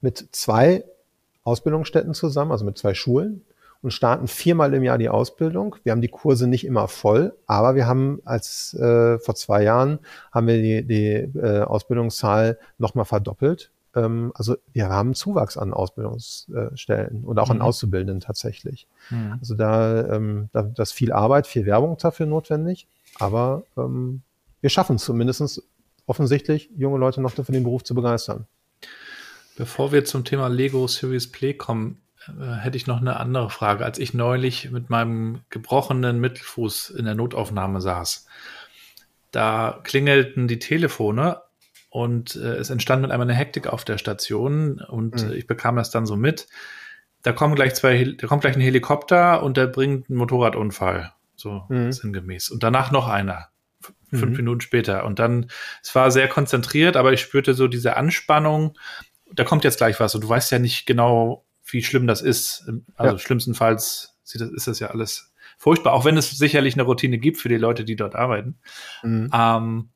[0.00, 0.84] mit zwei
[1.42, 3.42] Ausbildungsstätten zusammen, also mit zwei Schulen
[3.82, 5.74] und starten viermal im Jahr die Ausbildung.
[5.82, 9.98] Wir haben die Kurse nicht immer voll, aber wir haben als äh, vor zwei Jahren
[10.30, 17.24] haben wir die, die äh, Ausbildungszahl nochmal verdoppelt ähm, also wir haben Zuwachs an Ausbildungsstellen
[17.24, 17.52] und auch mhm.
[17.52, 18.86] an Auszubildenden tatsächlich.
[19.10, 19.36] Mhm.
[19.40, 22.86] Also da, ähm, da, da ist viel Arbeit, viel Werbung dafür notwendig,
[23.18, 24.22] aber ähm,
[24.60, 25.62] wir schaffen es zumindest
[26.06, 28.46] offensichtlich, junge Leute noch für den Beruf zu begeistern.
[29.56, 33.84] Bevor wir zum Thema Lego Series Play kommen, äh, hätte ich noch eine andere Frage.
[33.84, 38.26] Als ich neulich mit meinem gebrochenen Mittelfuß in der Notaufnahme saß,
[39.30, 41.40] da klingelten die Telefone
[41.92, 45.32] und äh, es entstand mit einmal eine Hektik auf der Station und mhm.
[45.32, 46.48] ich bekam das dann so mit.
[47.22, 51.66] Da kommen gleich zwei, da kommt gleich ein Helikopter und der bringt einen Motorradunfall, so
[51.68, 51.92] mhm.
[51.92, 52.48] sinngemäß.
[52.48, 53.48] Und danach noch einer,
[54.08, 54.36] fünf mhm.
[54.38, 55.04] Minuten später.
[55.04, 55.50] Und dann,
[55.82, 58.78] es war sehr konzentriert, aber ich spürte so diese Anspannung.
[59.30, 62.70] Da kommt jetzt gleich was und du weißt ja nicht genau, wie schlimm das ist.
[62.94, 63.18] Also ja.
[63.18, 67.58] schlimmstenfalls ist das ja alles furchtbar, auch wenn es sicherlich eine Routine gibt für die
[67.58, 68.58] Leute, die dort arbeiten.
[69.02, 69.28] Mhm.
[69.30, 69.90] Ähm,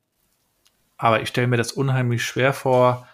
[0.97, 3.07] aber ich stelle mir das unheimlich schwer vor,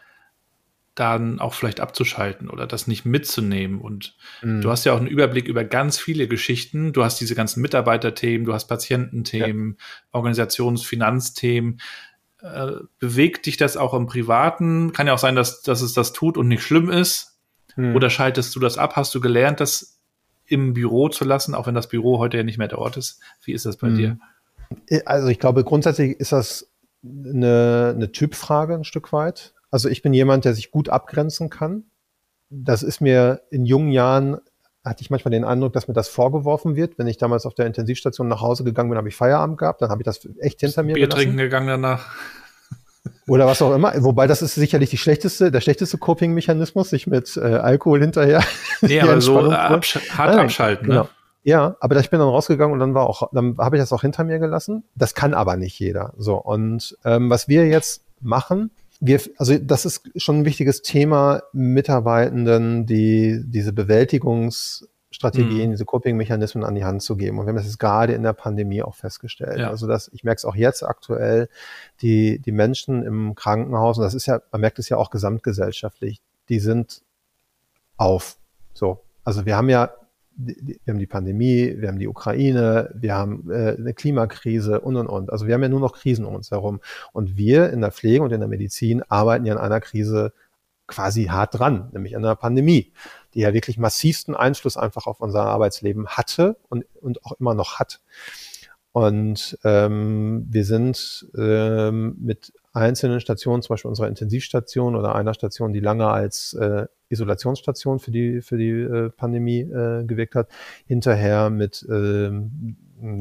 [0.95, 3.81] dann auch vielleicht abzuschalten oder das nicht mitzunehmen.
[3.81, 4.61] Und mhm.
[4.61, 6.93] du hast ja auch einen Überblick über ganz viele Geschichten.
[6.93, 9.86] Du hast diese ganzen Mitarbeiterthemen, du hast Patiententhemen, ja.
[10.11, 11.81] Organisations-, Finanzthemen.
[12.41, 14.93] Äh, bewegt dich das auch im Privaten?
[14.93, 17.39] Kann ja auch sein, dass, dass es das tut und nicht schlimm ist.
[17.75, 17.95] Mhm.
[17.95, 18.95] Oder schaltest du das ab?
[18.95, 19.99] Hast du gelernt, das
[20.45, 23.19] im Büro zu lassen, auch wenn das Büro heute ja nicht mehr der Ort ist?
[23.43, 23.95] Wie ist das bei mhm.
[23.95, 24.17] dir?
[25.05, 26.69] Also ich glaube, grundsätzlich ist das
[27.04, 29.54] eine, eine Typfrage ein Stück weit.
[29.72, 31.86] Also ich bin jemand, der sich gut abgrenzen kann.
[32.49, 34.38] Das ist mir in jungen Jahren,
[34.86, 36.97] hatte ich manchmal den Eindruck, dass mir das vorgeworfen wird.
[36.97, 39.89] Wenn ich damals auf der Intensivstation nach Hause gegangen bin, habe ich Feierabend gehabt, dann
[39.89, 41.22] habe ich das echt hinter mir Bier gelassen.
[41.22, 42.08] trinken gegangen danach.
[43.28, 43.93] Oder was auch immer.
[44.04, 48.43] Wobei das ist sicherlich die schlechteste, der schlechteste Coping-Mechanismus, sich mit äh, Alkohol hinterher.
[48.82, 50.88] Nee, aber so absch hart Nein, abschalten.
[50.88, 51.10] Genau.
[51.44, 54.02] Ja, aber ich bin dann rausgegangen und dann war auch, dann habe ich das auch
[54.02, 54.84] hinter mir gelassen.
[54.96, 56.14] Das kann aber nicht jeder.
[56.18, 61.44] So und ähm, was wir jetzt machen, wir, also das ist schon ein wichtiges Thema,
[61.52, 65.72] Mitarbeitenden, die diese Bewältigungsstrategien, mhm.
[65.72, 67.38] diese Coping-Mechanismen an die Hand zu geben.
[67.38, 69.60] Und wir haben das jetzt gerade in der Pandemie auch festgestellt.
[69.60, 69.70] Ja.
[69.70, 71.50] Also dass ich merke es auch jetzt aktuell,
[72.02, 76.22] die, die Menschen im Krankenhaus, und das ist ja, man merkt es ja auch gesamtgesellschaftlich,
[76.48, 77.02] die sind
[77.98, 78.38] auf.
[78.74, 79.02] So.
[79.26, 79.91] Also wir haben ja
[80.36, 85.07] wir haben die Pandemie, wir haben die Ukraine, wir haben äh, eine Klimakrise und und
[85.07, 85.31] und.
[85.31, 86.81] Also wir haben ja nur noch Krisen um uns herum.
[87.11, 90.34] Und wir in der Pflege und in der Medizin arbeiten ja an einer Krise
[90.88, 92.93] quasi hart dran, nämlich an einer Pandemie,
[93.34, 97.79] die ja wirklich massivsten Einfluss einfach auf unser Arbeitsleben hatte und, und auch immer noch
[97.79, 98.01] hat.
[98.91, 105.73] Und ähm, wir sind ähm, mit einzelnen Stationen, zum Beispiel unserer Intensivstation oder einer Station,
[105.73, 110.49] die lange als äh, Isolationsstation für die, für die äh, Pandemie äh, gewirkt hat,
[110.86, 112.76] hinterher mit ähm,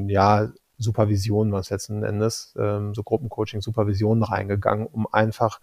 [0.08, 5.60] ja, Supervision, was letzten Endes, ähm, so Gruppencoaching, Supervision reingegangen, um einfach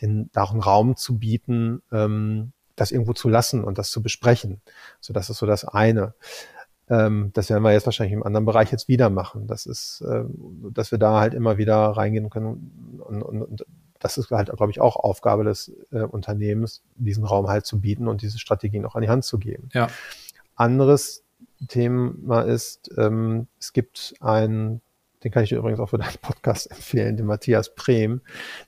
[0.00, 4.02] den, da auch einen Raum zu bieten, ähm, das irgendwo zu lassen und das zu
[4.02, 4.60] besprechen.
[5.00, 6.14] So, das ist so das eine.
[6.88, 9.46] Ähm, das werden wir jetzt wahrscheinlich im anderen Bereich jetzt wieder machen.
[9.46, 10.24] Das ist, äh,
[10.72, 13.66] dass wir da halt immer wieder reingehen können und, und, und
[14.02, 18.08] das ist halt, glaube ich, auch Aufgabe des äh, Unternehmens, diesen Raum halt zu bieten
[18.08, 19.68] und diese Strategien auch an die Hand zu geben.
[19.72, 19.86] Ja.
[20.56, 21.22] Anderes
[21.68, 24.80] Thema ist, ähm, es gibt ein,
[25.22, 28.22] den kann ich dir übrigens auch für deinen Podcast empfehlen, den Matthias Prehm,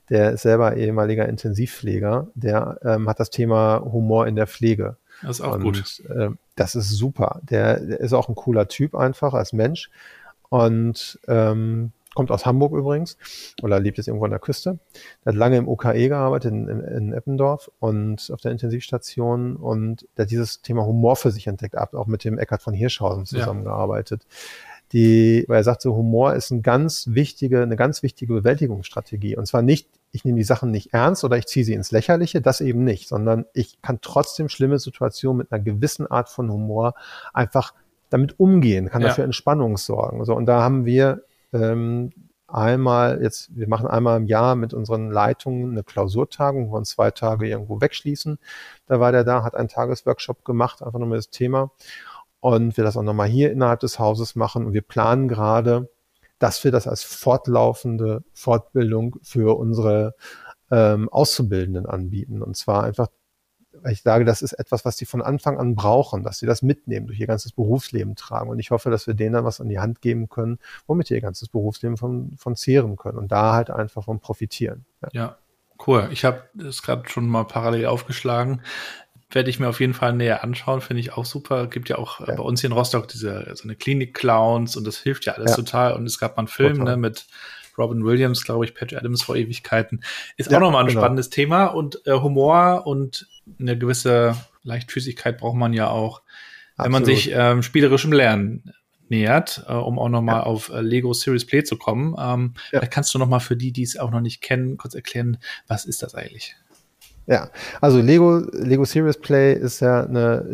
[0.08, 4.96] der ist selber ehemaliger Intensivpfleger, der ähm, hat das Thema Humor in der Pflege.
[5.20, 6.02] Das ist auch und, gut.
[6.10, 7.40] Äh, das ist super.
[7.42, 9.90] Der, der, ist auch ein cooler Typ einfach als Mensch.
[10.48, 13.16] Und ähm, kommt aus Hamburg übrigens
[13.62, 14.78] oder lebt jetzt irgendwo an der Küste.
[15.24, 20.06] Der hat lange im UKE gearbeitet in, in, in Eppendorf und auf der Intensivstation und
[20.16, 23.26] der hat dieses Thema Humor für sich entdeckt, hat auch mit dem Eckhard von Hirschhausen
[23.26, 24.22] zusammengearbeitet.
[24.22, 24.36] Ja.
[24.92, 29.36] Die, weil er sagt, so Humor ist ein ganz wichtige, eine ganz wichtige Bewältigungsstrategie.
[29.36, 32.40] Und zwar nicht, ich nehme die Sachen nicht ernst oder ich ziehe sie ins Lächerliche,
[32.40, 36.94] das eben nicht, sondern ich kann trotzdem schlimme Situationen mit einer gewissen Art von Humor
[37.32, 37.74] einfach
[38.10, 39.08] damit umgehen, kann ja.
[39.08, 40.24] dafür Entspannung sorgen.
[40.24, 41.24] So, und da haben wir
[41.54, 42.10] ähm,
[42.48, 47.10] einmal jetzt, wir machen einmal im Jahr mit unseren Leitungen eine Klausurtagung, wo wir zwei
[47.10, 48.38] Tage irgendwo wegschließen.
[48.86, 51.70] Da war der da, hat einen Tagesworkshop gemacht, einfach nur mal das Thema.
[52.40, 54.66] Und wir das auch nochmal hier innerhalb des Hauses machen.
[54.66, 55.90] Und wir planen gerade,
[56.38, 60.14] dass wir das als fortlaufende Fortbildung für unsere
[60.70, 62.42] ähm, Auszubildenden anbieten.
[62.42, 63.08] Und zwar einfach
[63.90, 67.06] ich sage, das ist etwas, was die von Anfang an brauchen, dass sie das mitnehmen,
[67.06, 68.50] durch ihr ganzes Berufsleben tragen.
[68.50, 71.14] Und ich hoffe, dass wir denen dann was an die Hand geben können, womit sie
[71.14, 74.84] ihr ganzes Berufsleben von, von zehren können und da halt einfach von profitieren.
[75.02, 75.36] Ja, ja
[75.86, 76.08] cool.
[76.12, 78.62] Ich habe das gerade schon mal parallel aufgeschlagen.
[79.30, 81.66] Werde ich mir auf jeden Fall näher anschauen, finde ich auch super.
[81.66, 82.34] Gibt ja auch ja.
[82.34, 85.56] bei uns hier in Rostock diese so eine Klinik-Clowns und das hilft ja alles ja.
[85.56, 85.94] total.
[85.94, 87.26] Und es gab mal einen Film ne, mit
[87.78, 90.02] Robin Williams, glaube ich, Patch Adams vor Ewigkeiten.
[90.36, 91.00] Ist ja, auch nochmal ein genau.
[91.00, 96.22] spannendes Thema und äh, Humor und eine gewisse Leichtfüßigkeit braucht man ja auch,
[96.76, 96.84] Absolut.
[96.84, 98.72] wenn man sich ähm, spielerischem Lernen
[99.08, 100.42] nähert, äh, um auch nochmal ja.
[100.42, 102.16] auf äh, Lego Series Play zu kommen.
[102.18, 102.78] Ähm, ja.
[102.78, 105.84] Vielleicht kannst du nochmal für die, die es auch noch nicht kennen, kurz erklären, was
[105.84, 106.56] ist das eigentlich?
[107.26, 107.50] Ja,
[107.80, 110.46] also Lego, Lego Series Play ist ja eine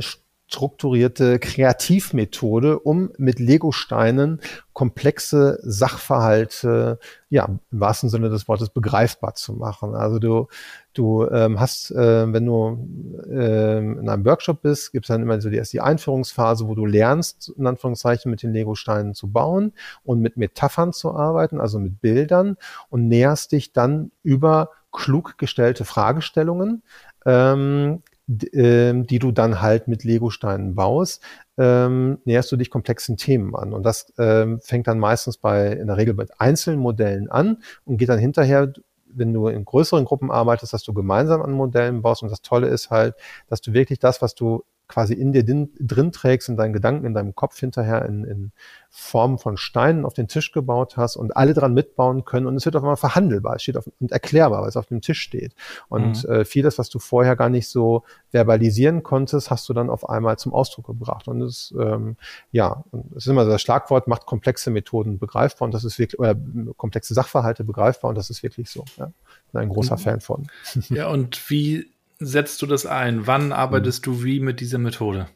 [0.51, 4.40] strukturierte Kreativmethode, um mit Lego-Steinen
[4.72, 6.98] komplexe Sachverhalte,
[7.28, 9.94] ja, im wahrsten Sinne des Wortes begreifbar zu machen.
[9.94, 10.48] Also du,
[10.92, 12.84] du ähm, hast, äh, wenn du
[13.30, 16.74] ähm, in einem Workshop bist, gibt es dann immer so die, erst die Einführungsphase, wo
[16.74, 19.72] du lernst, in Anführungszeichen, mit den Lego-Steinen zu bauen
[20.03, 22.57] und mit Metaphern zu arbeiten, also mit Bildern
[22.88, 26.82] und näherst dich dann über klug gestellte Fragestellungen
[27.24, 31.20] ähm, die du dann halt mit Lego-Steinen baust,
[31.58, 33.72] ähm, näherst du dich komplexen Themen an.
[33.72, 37.96] Und das ähm, fängt dann meistens bei, in der Regel mit einzelnen Modellen an und
[37.96, 38.72] geht dann hinterher,
[39.12, 42.22] wenn du in größeren Gruppen arbeitest, dass du gemeinsam an Modellen baust.
[42.22, 43.16] Und das Tolle ist halt,
[43.48, 47.07] dass du wirklich das, was du quasi in dir drin, drin trägst, in deinen Gedanken,
[47.07, 48.53] in deinem Kopf hinterher in, in
[48.91, 52.64] Form von Steinen auf den Tisch gebaut hast und alle dran mitbauen können und es
[52.64, 55.55] wird auf einmal verhandelbar, es steht auf, und erklärbar, weil es auf dem Tisch steht.
[55.88, 56.30] Und mhm.
[56.30, 60.38] äh, vieles, was du vorher gar nicht so verbalisieren konntest, hast du dann auf einmal
[60.38, 61.28] zum Ausdruck gebracht.
[61.28, 62.16] Und es, ähm,
[62.51, 62.84] ja,
[63.16, 66.34] es ist immer so das Schlagwort, macht komplexe Methoden begreifbar und das ist wirklich, oder
[66.76, 68.84] komplexe Sachverhalte begreifbar und das ist wirklich so.
[68.97, 69.12] Ja.
[69.53, 70.01] Bin ein großer mhm.
[70.01, 70.47] Fan von.
[70.91, 73.26] Ja, und wie setzt du das ein?
[73.26, 74.12] Wann arbeitest mhm.
[74.12, 75.26] du wie mit dieser Methode?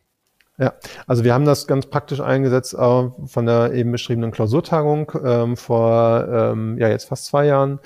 [0.57, 0.75] Ja,
[1.09, 6.29] also wir haben das ganz praktisch eingesetzt äh, von der eben beschriebenen Klausurtagung ähm, vor
[6.31, 7.81] ähm, ja jetzt fast zwei Jahren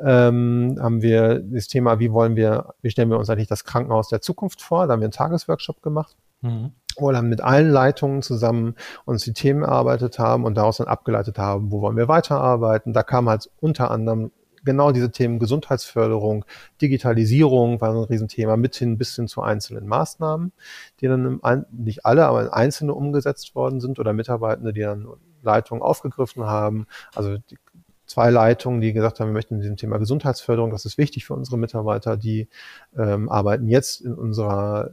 [0.00, 4.08] ähm, haben wir das Thema, wie wollen wir, wie stellen wir uns eigentlich das Krankenhaus
[4.08, 4.86] der Zukunft vor?
[4.86, 6.16] Da haben wir einen Tagesworkshop gemacht.
[6.44, 6.72] Mhm.
[6.96, 8.74] wo wir dann mit allen Leitungen zusammen
[9.04, 12.92] uns die Themen erarbeitet haben und daraus dann abgeleitet haben, wo wollen wir weiterarbeiten.
[12.92, 14.32] Da kam halt unter anderem
[14.64, 16.44] genau diese Themen Gesundheitsförderung,
[16.80, 20.52] Digitalisierung war so ein Riesenthema, mit hin bis hin zu einzelnen Maßnahmen,
[21.00, 25.08] die dann im, nicht alle, aber in einzelne umgesetzt worden sind oder Mitarbeitende, die dann
[25.42, 26.86] Leitungen aufgegriffen haben.
[27.14, 27.58] Also die,
[28.06, 31.34] zwei Leitungen, die gesagt haben, wir möchten in diesem Thema Gesundheitsförderung, das ist wichtig für
[31.34, 32.48] unsere Mitarbeiter, die
[32.96, 34.90] ähm, arbeiten jetzt in unserer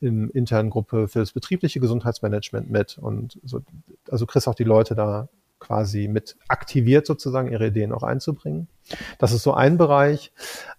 [0.00, 3.60] im internen Gruppe für das betriebliche Gesundheitsmanagement mit und so,
[4.08, 5.28] also kriegst auch die Leute da
[5.60, 8.66] quasi mit aktiviert, sozusagen ihre Ideen auch einzubringen.
[9.18, 10.32] Das ist so ein Bereich.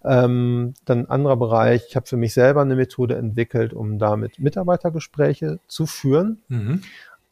[0.04, 4.38] Ähm, dann ein anderer Bereich, ich habe für mich selber eine Methode entwickelt, um damit
[4.38, 6.42] Mitarbeitergespräche zu führen.
[6.48, 6.82] Mhm.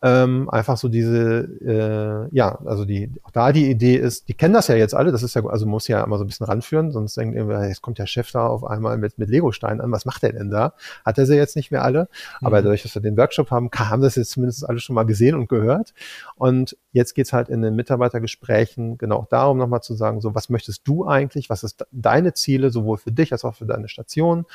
[0.03, 4.55] Ähm, einfach so diese, äh, ja, also die, auch da die Idee ist, die kennen
[4.55, 6.91] das ja jetzt alle, das ist ja, also muss ja immer so ein bisschen ranführen,
[6.91, 10.07] sonst denkt irgendwer, jetzt kommt der Chef da auf einmal mit, mit Legosteinen an, was
[10.07, 10.73] macht der denn da?
[11.05, 12.09] Hat er sie jetzt nicht mehr alle,
[12.41, 12.47] mhm.
[12.47, 15.35] aber dadurch, dass wir den Workshop haben, haben das jetzt zumindest alle schon mal gesehen
[15.35, 15.93] und gehört.
[16.37, 20.89] Und jetzt geht's halt in den Mitarbeitergesprächen genau darum, nochmal zu sagen, so, was möchtest
[20.89, 24.47] du eigentlich, was ist deine Ziele, sowohl für dich als auch für deine Station,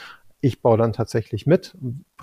[0.42, 1.76] ich baue dann tatsächlich mit,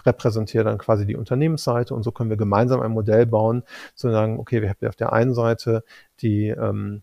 [0.04, 4.38] repräsentiere dann quasi die Unternehmensseite und so können wir gemeinsam ein Modell bauen, zu sagen,
[4.38, 5.84] okay, wir haben auf der einen Seite
[6.20, 7.02] die, ähm,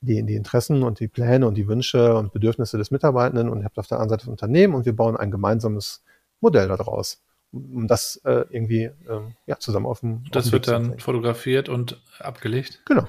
[0.00, 3.64] die, die Interessen und die Pläne und die Wünsche und Bedürfnisse des Mitarbeitenden und ihr
[3.64, 6.04] habt auf der anderen Seite das Unternehmen und wir bauen ein gemeinsames
[6.40, 7.20] Modell daraus,
[7.52, 12.00] um das äh, irgendwie ähm, ja, zusammen auf dem Das auf wird dann fotografiert und
[12.20, 12.82] abgelegt?
[12.86, 13.08] Genau.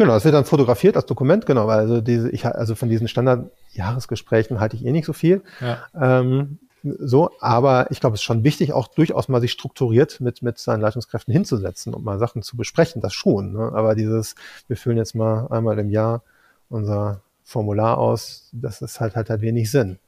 [0.00, 3.06] Genau, das wird dann fotografiert als Dokument, genau, weil also diese, ich also von diesen
[3.06, 5.42] Standard-Jahresgesprächen halte ich eh nicht so viel.
[5.60, 5.84] Ja.
[5.94, 10.40] Ähm, so, aber ich glaube, es ist schon wichtig, auch durchaus mal sich strukturiert mit,
[10.40, 13.52] mit seinen Leitungskräften hinzusetzen und mal Sachen zu besprechen, das schon.
[13.52, 13.72] Ne?
[13.74, 14.36] Aber dieses,
[14.68, 16.22] wir füllen jetzt mal einmal im Jahr
[16.70, 19.98] unser Formular aus, das ist halt, halt, halt wenig Sinn.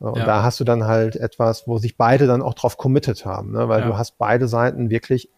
[0.00, 0.24] Und ja.
[0.24, 3.68] da hast du dann halt etwas, wo sich beide dann auch drauf committed haben, ne?
[3.68, 3.86] weil ja.
[3.86, 5.28] du hast beide Seiten wirklich,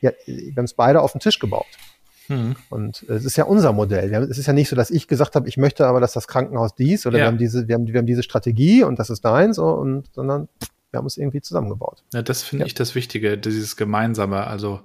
[0.00, 1.66] ja, wir haben es beide auf den Tisch gebaut.
[2.30, 2.54] Mhm.
[2.70, 4.14] Und es ist ja unser Modell.
[4.14, 6.28] Haben, es ist ja nicht so, dass ich gesagt habe, ich möchte aber, dass das
[6.28, 7.24] Krankenhaus dies oder ja.
[7.24, 10.48] wir haben diese, wir haben, wir haben diese Strategie und das ist deins, und, sondern
[10.92, 12.04] wir haben es irgendwie zusammengebaut.
[12.14, 12.66] Ja, das finde ja.
[12.66, 14.46] ich das Wichtige, dieses Gemeinsame.
[14.46, 14.80] Also,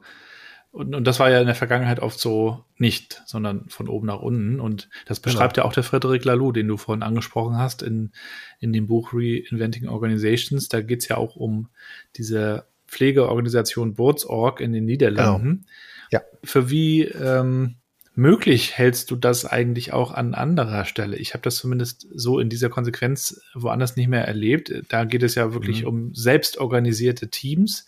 [0.72, 4.20] und, und das war ja in der Vergangenheit oft so nicht, sondern von oben nach
[4.20, 4.60] unten.
[4.60, 5.34] Und das genau.
[5.34, 5.66] beschreibt genau.
[5.66, 8.12] ja auch der Frederik Laloux, den du vorhin angesprochen hast, in,
[8.60, 10.68] in dem Buch Reinventing Organizations.
[10.68, 11.70] Da geht es ja auch um
[12.18, 15.50] diese Pflegeorganisation Boardsorg in den Niederlanden.
[15.50, 15.72] Genau
[16.12, 16.22] ja.
[16.44, 17.76] Für wie ähm,
[18.16, 21.18] möglich hältst du das eigentlich auch an anderer Stelle?
[21.18, 24.74] Ich habe das zumindest so in dieser Konsequenz woanders nicht mehr erlebt.
[24.90, 25.88] Da geht es ja wirklich mhm.
[25.88, 27.86] um selbstorganisierte Teams,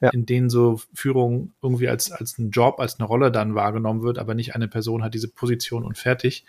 [0.00, 0.10] ja.
[0.10, 4.18] in denen so Führung irgendwie als, als ein Job, als eine Rolle dann wahrgenommen wird,
[4.18, 6.46] aber nicht eine Person hat diese Position und fertig.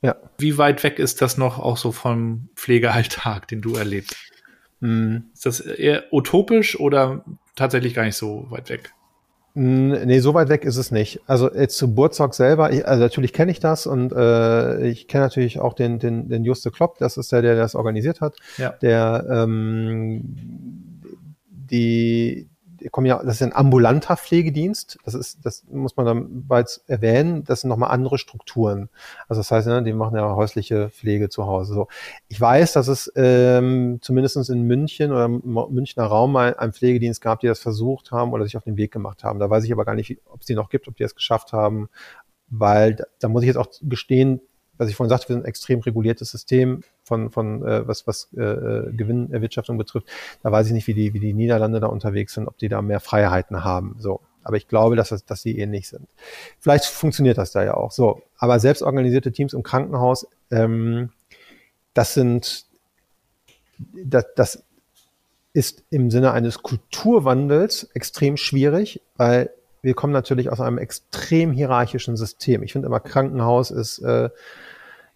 [0.00, 0.16] Ja.
[0.38, 4.16] Wie weit weg ist das noch auch so vom Pflegealltag, den du erlebst?
[4.80, 5.26] Mhm.
[5.32, 8.92] Ist das eher utopisch oder tatsächlich gar nicht so weit weg?
[9.54, 11.20] Nee, so weit weg ist es nicht.
[11.26, 15.24] Also jetzt zu Burzog selber, ich, also natürlich kenne ich das und äh, ich kenne
[15.24, 18.70] natürlich auch den, den, den Juste Klopp, das ist der, der das organisiert hat, ja.
[18.80, 20.22] der ähm,
[21.50, 22.48] die,
[22.90, 24.98] kommen ja, das ist ein ambulanter Pflegedienst.
[25.04, 27.44] Das ist, das muss man dann bald erwähnen.
[27.44, 28.88] Das sind nochmal andere Strukturen.
[29.28, 31.74] Also das heißt, ne, die machen ja häusliche Pflege zu Hause.
[31.74, 31.88] So,
[32.28, 37.20] ich weiß, dass es ähm, zumindest in München oder im Münchner Raum mal einen Pflegedienst
[37.20, 39.38] gab, die das versucht haben oder sich auf den Weg gemacht haben.
[39.38, 41.52] Da weiß ich aber gar nicht, ob es die noch gibt, ob die es geschafft
[41.52, 41.88] haben,
[42.48, 44.40] weil da muss ich jetzt auch gestehen,
[44.78, 48.28] was ich vorhin sagte, wir sind ein extrem reguliertes System von, von äh, was, was
[48.36, 50.06] äh, äh, Gewinnerwirtschaftung betrifft.
[50.42, 52.82] Da weiß ich nicht, wie die, wie die Niederlande da unterwegs sind, ob die da
[52.82, 53.96] mehr Freiheiten haben.
[53.98, 54.20] So.
[54.44, 56.08] Aber ich glaube, dass, das, dass sie ähnlich sind.
[56.58, 57.92] Vielleicht funktioniert das da ja auch.
[57.92, 58.22] So.
[58.38, 61.10] Aber selbstorganisierte Teams im Krankenhaus, ähm,
[61.94, 62.64] das sind,
[63.78, 64.64] das, das
[65.52, 69.50] ist im Sinne eines Kulturwandels extrem schwierig, weil
[69.82, 72.62] wir kommen natürlich aus einem extrem hierarchischen System.
[72.62, 74.30] Ich finde immer, Krankenhaus ist äh,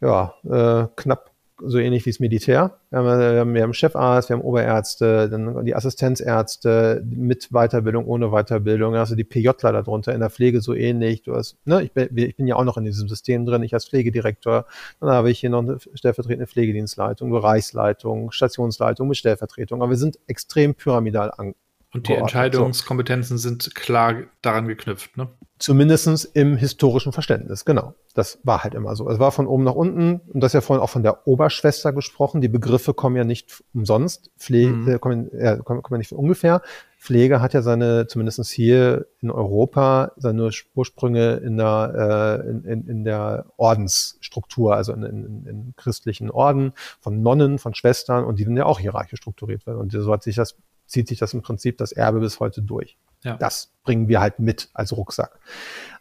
[0.00, 2.78] ja, äh, knapp so ähnlich wie das Militär.
[2.90, 8.30] Wir haben, haben, wir haben Chefarzt, wir haben Oberärzte, dann die Assistenzärzte mit Weiterbildung, ohne
[8.30, 8.92] Weiterbildung.
[8.92, 11.22] Dann hast du die PJler darunter in der Pflege so ähnlich.
[11.22, 13.62] Du hast, ne, ich bin, ich bin ja auch noch in diesem System drin.
[13.62, 14.66] Ich als Pflegedirektor.
[15.00, 19.80] Dann habe ich hier noch eine stellvertretende Pflegedienstleitung, Bereichsleitung, Stationsleitung mit Stellvertretung.
[19.80, 21.54] Aber wir sind extrem pyramidal an,
[21.96, 25.28] und die Entscheidungskompetenzen sind klar daran geknüpft, ne?
[25.58, 27.94] Zumindestens im historischen Verständnis, genau.
[28.14, 29.08] Das war halt immer so.
[29.08, 32.42] Es war von oben nach unten und das ja vorhin auch von der Oberschwester gesprochen.
[32.42, 34.88] Die Begriffe kommen ja nicht umsonst, Pflege mhm.
[34.88, 36.60] äh, kommen, äh, kommen, kommen ja nicht von ungefähr.
[36.98, 42.88] Pflege hat ja seine, zumindestens hier in Europa, seine Ursprünge in der, äh, in, in,
[42.88, 48.44] in der Ordensstruktur, also in, in, in christlichen Orden, von Nonnen, von Schwestern und die
[48.44, 49.78] sind ja auch hierarchisch strukturiert werden.
[49.78, 50.56] Und so hat sich das
[50.86, 52.96] zieht sich das im Prinzip das Erbe bis heute durch.
[53.22, 53.36] Ja.
[53.36, 55.38] Das bringen wir halt mit als Rucksack.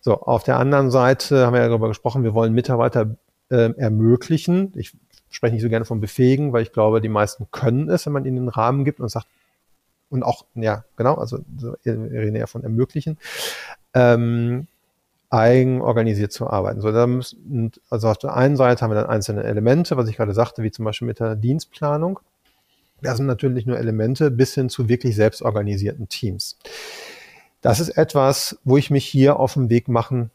[0.02, 3.16] So, auf der anderen Seite haben wir ja darüber gesprochen, wir wollen Mitarbeiter
[3.50, 4.72] äh, ermöglichen.
[4.76, 4.96] Ich
[5.30, 8.26] spreche nicht so gerne von befähigen, weil ich glaube, die meisten können es, wenn man
[8.26, 9.28] ihnen einen Rahmen gibt und sagt,
[10.10, 11.40] und auch, ja, genau, also
[11.84, 13.18] wir reden ja von ermöglichen,
[13.94, 14.68] ähm,
[15.30, 16.80] eigenorganisiert zu arbeiten.
[16.80, 20.16] So, da müssen, also auf der einen Seite haben wir dann einzelne Elemente, was ich
[20.16, 22.20] gerade sagte, wie zum Beispiel mit der Dienstplanung.
[23.06, 26.58] Das sind natürlich nur Elemente bis hin zu wirklich selbstorganisierten Teams.
[27.62, 30.30] Das ist etwas, wo ich mich hier auf den Weg machen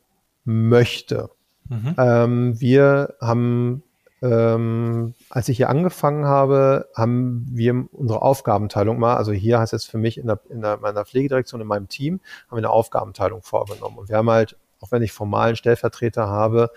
[0.45, 1.31] möchte.
[1.69, 1.95] Mhm.
[1.97, 3.83] Ähm, wir haben,
[4.21, 9.85] ähm, als ich hier angefangen habe, haben wir unsere Aufgabenteilung mal, also hier heißt es
[9.85, 13.43] für mich in, der, in der, meiner Pflegedirektion, in meinem Team, haben wir eine Aufgabenteilung
[13.43, 13.99] vorgenommen.
[13.99, 16.71] Und wir haben halt, auch wenn ich formalen Stellvertreter habe,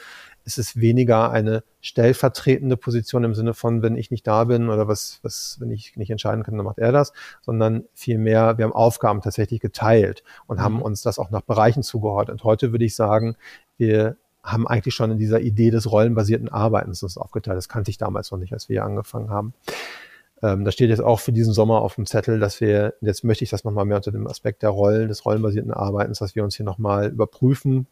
[0.46, 4.88] ist es weniger eine stellvertretende Position im Sinne von, wenn ich nicht da bin oder
[4.88, 8.74] was, was, wenn ich nicht entscheiden kann, dann macht er das, sondern vielmehr, wir haben
[8.74, 10.64] Aufgaben tatsächlich geteilt und mhm.
[10.64, 12.42] haben uns das auch nach Bereichen zugeordnet.
[12.42, 13.36] Und heute würde ich sagen,
[13.78, 17.58] wir haben eigentlich schon in dieser Idee des rollenbasierten Arbeitens uns aufgeteilt.
[17.58, 19.54] Das kannte ich damals noch nicht, als wir hier angefangen haben.
[20.42, 23.46] Ähm, da steht jetzt auch für diesen Sommer auf dem Zettel, dass wir, jetzt möchte
[23.46, 26.58] ich das nochmal mehr unter dem Aspekt der Rollen, des rollenbasierten Arbeitens, dass wir uns
[26.58, 27.88] hier nochmal überprüfen,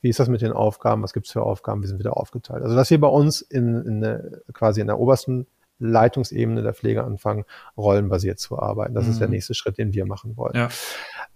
[0.00, 1.02] wie ist das mit den Aufgaben?
[1.02, 1.82] Was gibt es für Aufgaben?
[1.82, 2.62] Wie sind wir da aufgeteilt?
[2.62, 5.46] Also, dass wir bei uns in, in der, quasi in der obersten
[5.80, 7.44] Leitungsebene der Pflege anfangen,
[7.76, 8.94] rollenbasiert zu arbeiten.
[8.94, 9.10] Das mhm.
[9.12, 9.34] ist der mhm.
[9.34, 10.54] nächste Schritt, den wir machen wollen.
[10.54, 10.68] Ja.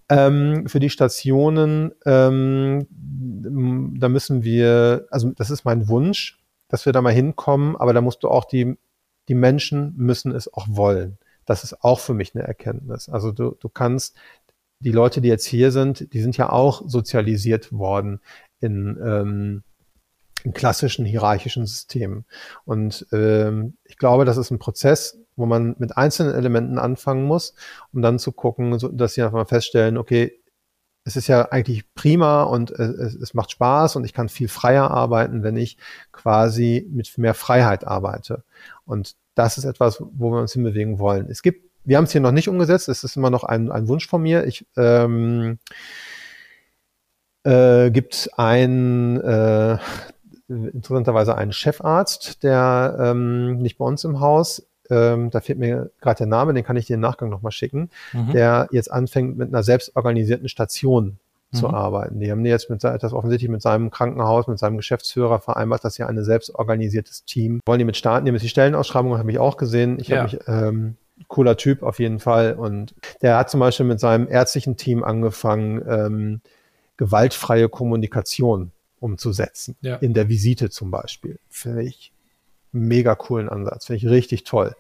[0.08, 2.86] Ähm, für die Stationen, ähm,
[3.98, 6.38] da müssen wir, also das ist mein Wunsch,
[6.68, 8.76] dass wir da mal hinkommen, aber da musst du auch die,
[9.28, 11.18] die Menschen müssen es auch wollen.
[11.44, 13.08] Das ist auch für mich eine Erkenntnis.
[13.08, 14.16] Also du, du kannst,
[14.80, 18.20] die Leute, die jetzt hier sind, die sind ja auch sozialisiert worden
[18.62, 19.62] in, ähm,
[20.44, 22.24] in klassischen hierarchischen Systemen.
[22.64, 27.54] Und ähm, ich glaube, das ist ein Prozess, wo man mit einzelnen Elementen anfangen muss,
[27.92, 30.38] um dann zu gucken, so, dass sie einfach mal feststellen, okay,
[31.04, 34.90] es ist ja eigentlich prima und es, es macht Spaß und ich kann viel freier
[34.90, 35.76] arbeiten, wenn ich
[36.12, 38.44] quasi mit mehr Freiheit arbeite.
[38.84, 41.28] Und das ist etwas, wo wir uns hinbewegen wollen.
[41.28, 43.88] Es gibt, wir haben es hier noch nicht umgesetzt, es ist immer noch ein, ein
[43.88, 44.46] Wunsch von mir.
[44.46, 45.58] Ich ähm,
[47.45, 49.78] äh, gibt ein äh,
[50.49, 56.18] interessanterweise einen Chefarzt, der ähm, nicht bei uns im Haus, ähm, da fehlt mir gerade
[56.18, 58.32] der Name, den kann ich dir im Nachgang nochmal schicken, mhm.
[58.32, 61.18] der jetzt anfängt mit einer selbstorganisierten Station
[61.51, 61.57] mhm.
[61.57, 62.20] zu arbeiten.
[62.20, 66.03] Die haben jetzt mit das offensichtlich mit seinem Krankenhaus, mit seinem Geschäftsführer vereinbart, dass sie
[66.03, 68.26] ein selbstorganisiertes Team wollen die mit starten.
[68.26, 69.99] Die jetzt die Stellenausschreibung habe ich auch gesehen.
[69.99, 70.18] Ich ja.
[70.18, 70.97] habe mich ähm,
[71.28, 75.82] cooler Typ auf jeden Fall und der hat zum Beispiel mit seinem ärztlichen Team angefangen.
[75.88, 76.40] Ähm,
[77.03, 79.74] gewaltfreie Kommunikation umzusetzen.
[79.80, 79.96] Ja.
[79.96, 81.40] In der Visite zum Beispiel.
[81.48, 82.12] Finde ich
[82.70, 83.86] mega coolen Ansatz.
[83.86, 84.76] Finde ich richtig toll.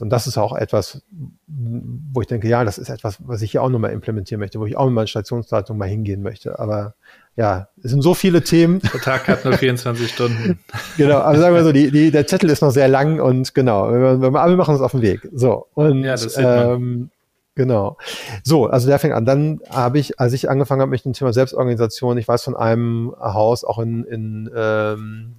[0.00, 1.02] und das ist auch etwas,
[1.48, 4.66] wo ich denke, ja, das ist etwas, was ich hier auch nochmal implementieren möchte, wo
[4.66, 6.58] ich auch mit meiner Stationsleitung mal hingehen möchte.
[6.60, 6.94] Aber
[7.36, 8.80] ja, es sind so viele Themen.
[8.80, 10.60] Der Tag hat nur 24 Stunden.
[10.96, 13.90] genau, also sagen wir so, die, die, der Zettel ist noch sehr lang und genau,
[13.90, 15.28] wir, wir, wir machen uns auf den Weg.
[15.32, 17.10] So, und ja, das ähm,
[17.54, 17.96] Genau.
[18.42, 19.24] So, also der fängt an.
[19.24, 23.14] Dann habe ich, als ich angefangen habe mit dem Thema Selbstorganisation, ich weiß von einem
[23.18, 25.34] Haus auch in, in ähm,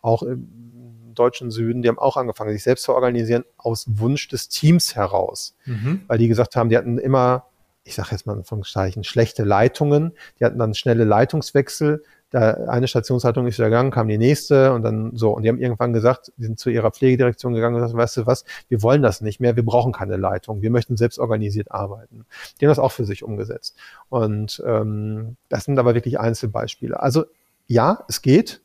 [0.00, 4.48] auch im deutschen Süden, die haben auch angefangen, sich selbst zu organisieren aus Wunsch des
[4.48, 6.02] Teams heraus, mhm.
[6.06, 7.46] weil die gesagt haben, die hatten immer,
[7.84, 12.88] ich sage jetzt mal in Anführungszeichen, schlechte Leitungen, die hatten dann schnelle Leitungswechsel, da eine
[12.88, 15.30] Stationsleitung ist gegangen, kam die nächste und dann so.
[15.30, 18.26] Und die haben irgendwann gesagt, die sind zu ihrer Pflegedirektion gegangen und gesagt, weißt du
[18.26, 22.26] was, wir wollen das nicht mehr, wir brauchen keine Leitung, wir möchten selbst organisiert arbeiten.
[22.60, 23.76] Die haben das auch für sich umgesetzt.
[24.10, 27.00] Und ähm, das sind aber wirklich Einzelbeispiele.
[27.00, 27.24] Also
[27.66, 28.60] ja, es geht,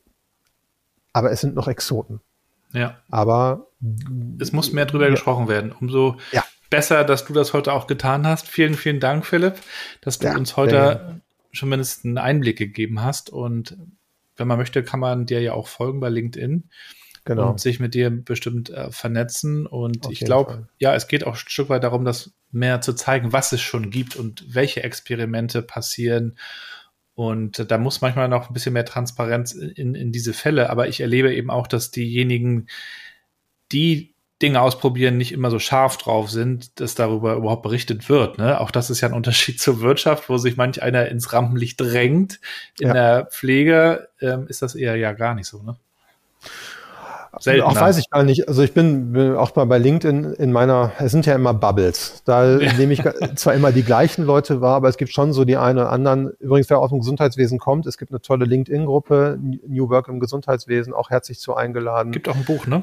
[1.14, 2.20] aber es sind noch Exoten.
[2.72, 2.98] Ja.
[3.08, 3.68] Aber
[4.40, 5.10] es muss mehr drüber ja.
[5.10, 5.72] gesprochen werden.
[5.72, 6.44] Umso ja.
[6.74, 8.48] Besser, dass du das heute auch getan hast.
[8.48, 9.54] Vielen, vielen Dank, Philipp,
[10.00, 11.20] dass du ja, uns heute
[11.52, 13.30] schon mindestens einen Einblick gegeben hast.
[13.30, 13.76] Und
[14.36, 16.68] wenn man möchte, kann man dir ja auch folgen bei LinkedIn.
[17.26, 17.50] Genau.
[17.50, 19.66] Und sich mit dir bestimmt äh, vernetzen.
[19.66, 22.92] Und Auf ich glaube, ja, es geht auch ein Stück weit darum, das mehr zu
[22.92, 26.36] zeigen, was es schon gibt und welche Experimente passieren.
[27.14, 30.70] Und da muss manchmal noch ein bisschen mehr Transparenz in, in diese Fälle.
[30.70, 32.66] Aber ich erlebe eben auch, dass diejenigen,
[33.70, 34.13] die
[34.44, 38.36] Dinge ausprobieren, nicht immer so scharf drauf sind, dass darüber überhaupt berichtet wird.
[38.36, 38.60] Ne?
[38.60, 42.40] Auch das ist ja ein Unterschied zur Wirtschaft, wo sich manch einer ins Rampenlicht drängt.
[42.78, 42.92] In ja.
[42.92, 45.62] der Pflege ähm, ist das eher ja gar nicht so.
[45.62, 45.76] Ne?
[47.40, 47.66] Seltener.
[47.66, 48.48] Auch weiß ich gar nicht.
[48.48, 52.22] Also ich bin, bin auch mal bei LinkedIn in meiner, es sind ja immer Bubbles.
[52.26, 52.72] Da ja.
[52.74, 53.02] nehme ich
[53.34, 56.32] zwar immer die gleichen Leute wahr, aber es gibt schon so die einen oder anderen.
[56.38, 60.92] Übrigens, wer aus dem Gesundheitswesen kommt, es gibt eine tolle LinkedIn-Gruppe, New Work im Gesundheitswesen,
[60.92, 62.12] auch herzlich zu eingeladen.
[62.12, 62.82] Gibt auch ein Buch, ne?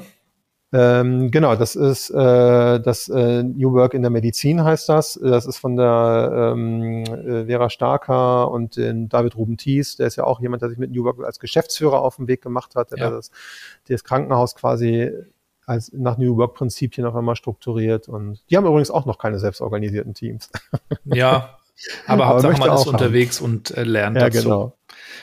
[0.74, 5.20] Ähm, genau, das ist äh, das äh, New Work in der Medizin heißt das.
[5.22, 9.96] Das ist von der ähm, äh, Vera Starker und den David Ruben Thies.
[9.96, 12.40] Der ist ja auch jemand, der sich mit New Work als Geschäftsführer auf den Weg
[12.40, 13.10] gemacht hat, der ja.
[13.10, 13.30] das,
[13.86, 15.10] das Krankenhaus quasi
[15.66, 18.08] als nach New Work Prinzipien auf einmal strukturiert.
[18.08, 20.50] Und die haben übrigens auch noch keine selbstorganisierten Teams.
[21.04, 21.58] Ja,
[22.06, 23.46] aber, aber Hauptsache man ist unterwegs haben.
[23.46, 24.42] und äh, lernt ja, dazu.
[24.42, 24.76] Genau.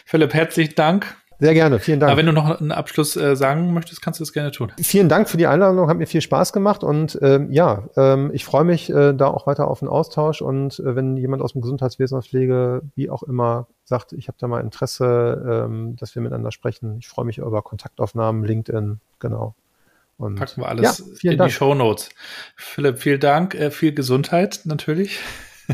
[0.05, 1.15] Philipp, herzlichen Dank.
[1.39, 2.11] Sehr gerne, vielen Dank.
[2.11, 4.73] Aber wenn du noch einen Abschluss äh, sagen möchtest, kannst du das gerne tun.
[4.81, 8.43] Vielen Dank für die Einladung, hat mir viel Spaß gemacht und ähm, ja, ähm, ich
[8.43, 11.61] freue mich äh, da auch weiter auf den Austausch und äh, wenn jemand aus dem
[11.61, 16.21] Gesundheitswesen oder Pflege, wie auch immer, sagt, ich habe da mal Interesse, ähm, dass wir
[16.21, 16.97] miteinander sprechen.
[16.99, 19.55] Ich freue mich über Kontaktaufnahmen, LinkedIn, genau.
[20.17, 21.49] Und Packen wir alles ja, in Dank.
[21.49, 22.09] die Show Notes.
[22.57, 25.21] Philipp, vielen Dank, äh, viel Gesundheit natürlich.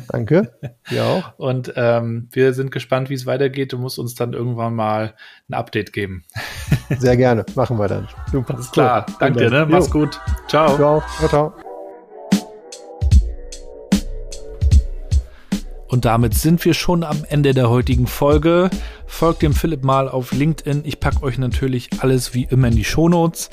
[0.10, 0.52] Danke.
[0.90, 1.34] Ja auch.
[1.38, 3.74] Und ähm, wir sind gespannt, wie es weitergeht.
[3.74, 5.14] Du musst uns dann irgendwann mal
[5.50, 6.24] ein Update geben.
[7.00, 7.46] Sehr gerne.
[7.56, 8.08] Machen wir dann.
[8.32, 8.56] Super.
[8.56, 9.06] Alles klar.
[9.08, 9.16] Cool.
[9.20, 9.66] Danke, ne?
[9.70, 10.20] Mach's gut.
[10.48, 10.76] Ciao.
[10.76, 11.04] Ciao.
[11.18, 11.54] Ciao, ciao.
[15.88, 18.70] Und damit sind wir schon am Ende der heutigen Folge.
[19.06, 20.82] Folgt dem Philipp mal auf LinkedIn.
[20.84, 23.50] Ich packe euch natürlich alles wie immer in die Shownotes.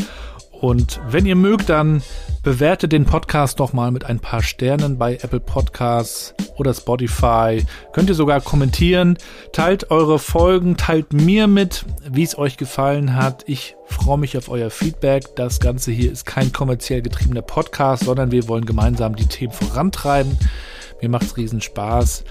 [0.63, 2.03] Und wenn ihr mögt, dann
[2.45, 7.67] bewertet den Podcast doch mal mit ein paar Sternen bei Apple Podcasts oder Spotify.
[7.93, 9.19] Könnt ihr sogar kommentieren.
[9.53, 13.43] Teilt eure Folgen, teilt mir mit, wie es euch gefallen hat.
[13.49, 15.35] Ich freue mich auf euer Feedback.
[15.35, 20.39] Das Ganze hier ist kein kommerziell getriebener Podcast, sondern wir wollen gemeinsam die Themen vorantreiben.
[21.01, 22.23] Mir macht es riesen Spaß,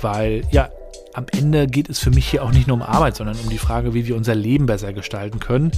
[0.00, 0.70] weil ja,
[1.14, 3.58] am Ende geht es für mich hier auch nicht nur um Arbeit, sondern um die
[3.58, 5.70] Frage, wie wir unser Leben besser gestalten können.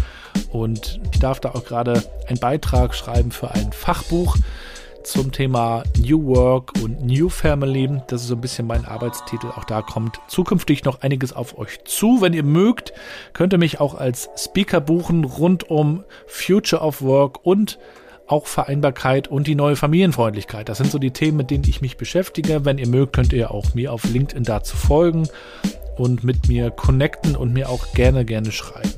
[0.50, 4.36] Und ich darf da auch gerade einen Beitrag schreiben für ein Fachbuch
[5.04, 7.88] zum Thema New Work und New Family.
[8.08, 9.48] Das ist so ein bisschen mein Arbeitstitel.
[9.48, 12.22] Auch da kommt zukünftig noch einiges auf euch zu.
[12.22, 12.92] Wenn ihr mögt,
[13.32, 17.78] könnt ihr mich auch als Speaker buchen rund um Future of Work und
[18.26, 20.68] auch Vereinbarkeit und die neue Familienfreundlichkeit.
[20.68, 22.64] Das sind so die Themen, mit denen ich mich beschäftige.
[22.64, 25.28] Wenn ihr mögt, könnt ihr auch mir auf LinkedIn dazu folgen
[25.96, 28.92] und mit mir connecten und mir auch gerne, gerne schreiben.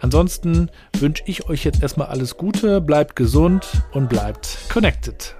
[0.00, 5.34] Ansonsten wünsche ich euch jetzt erstmal alles Gute, bleibt gesund und bleibt connected.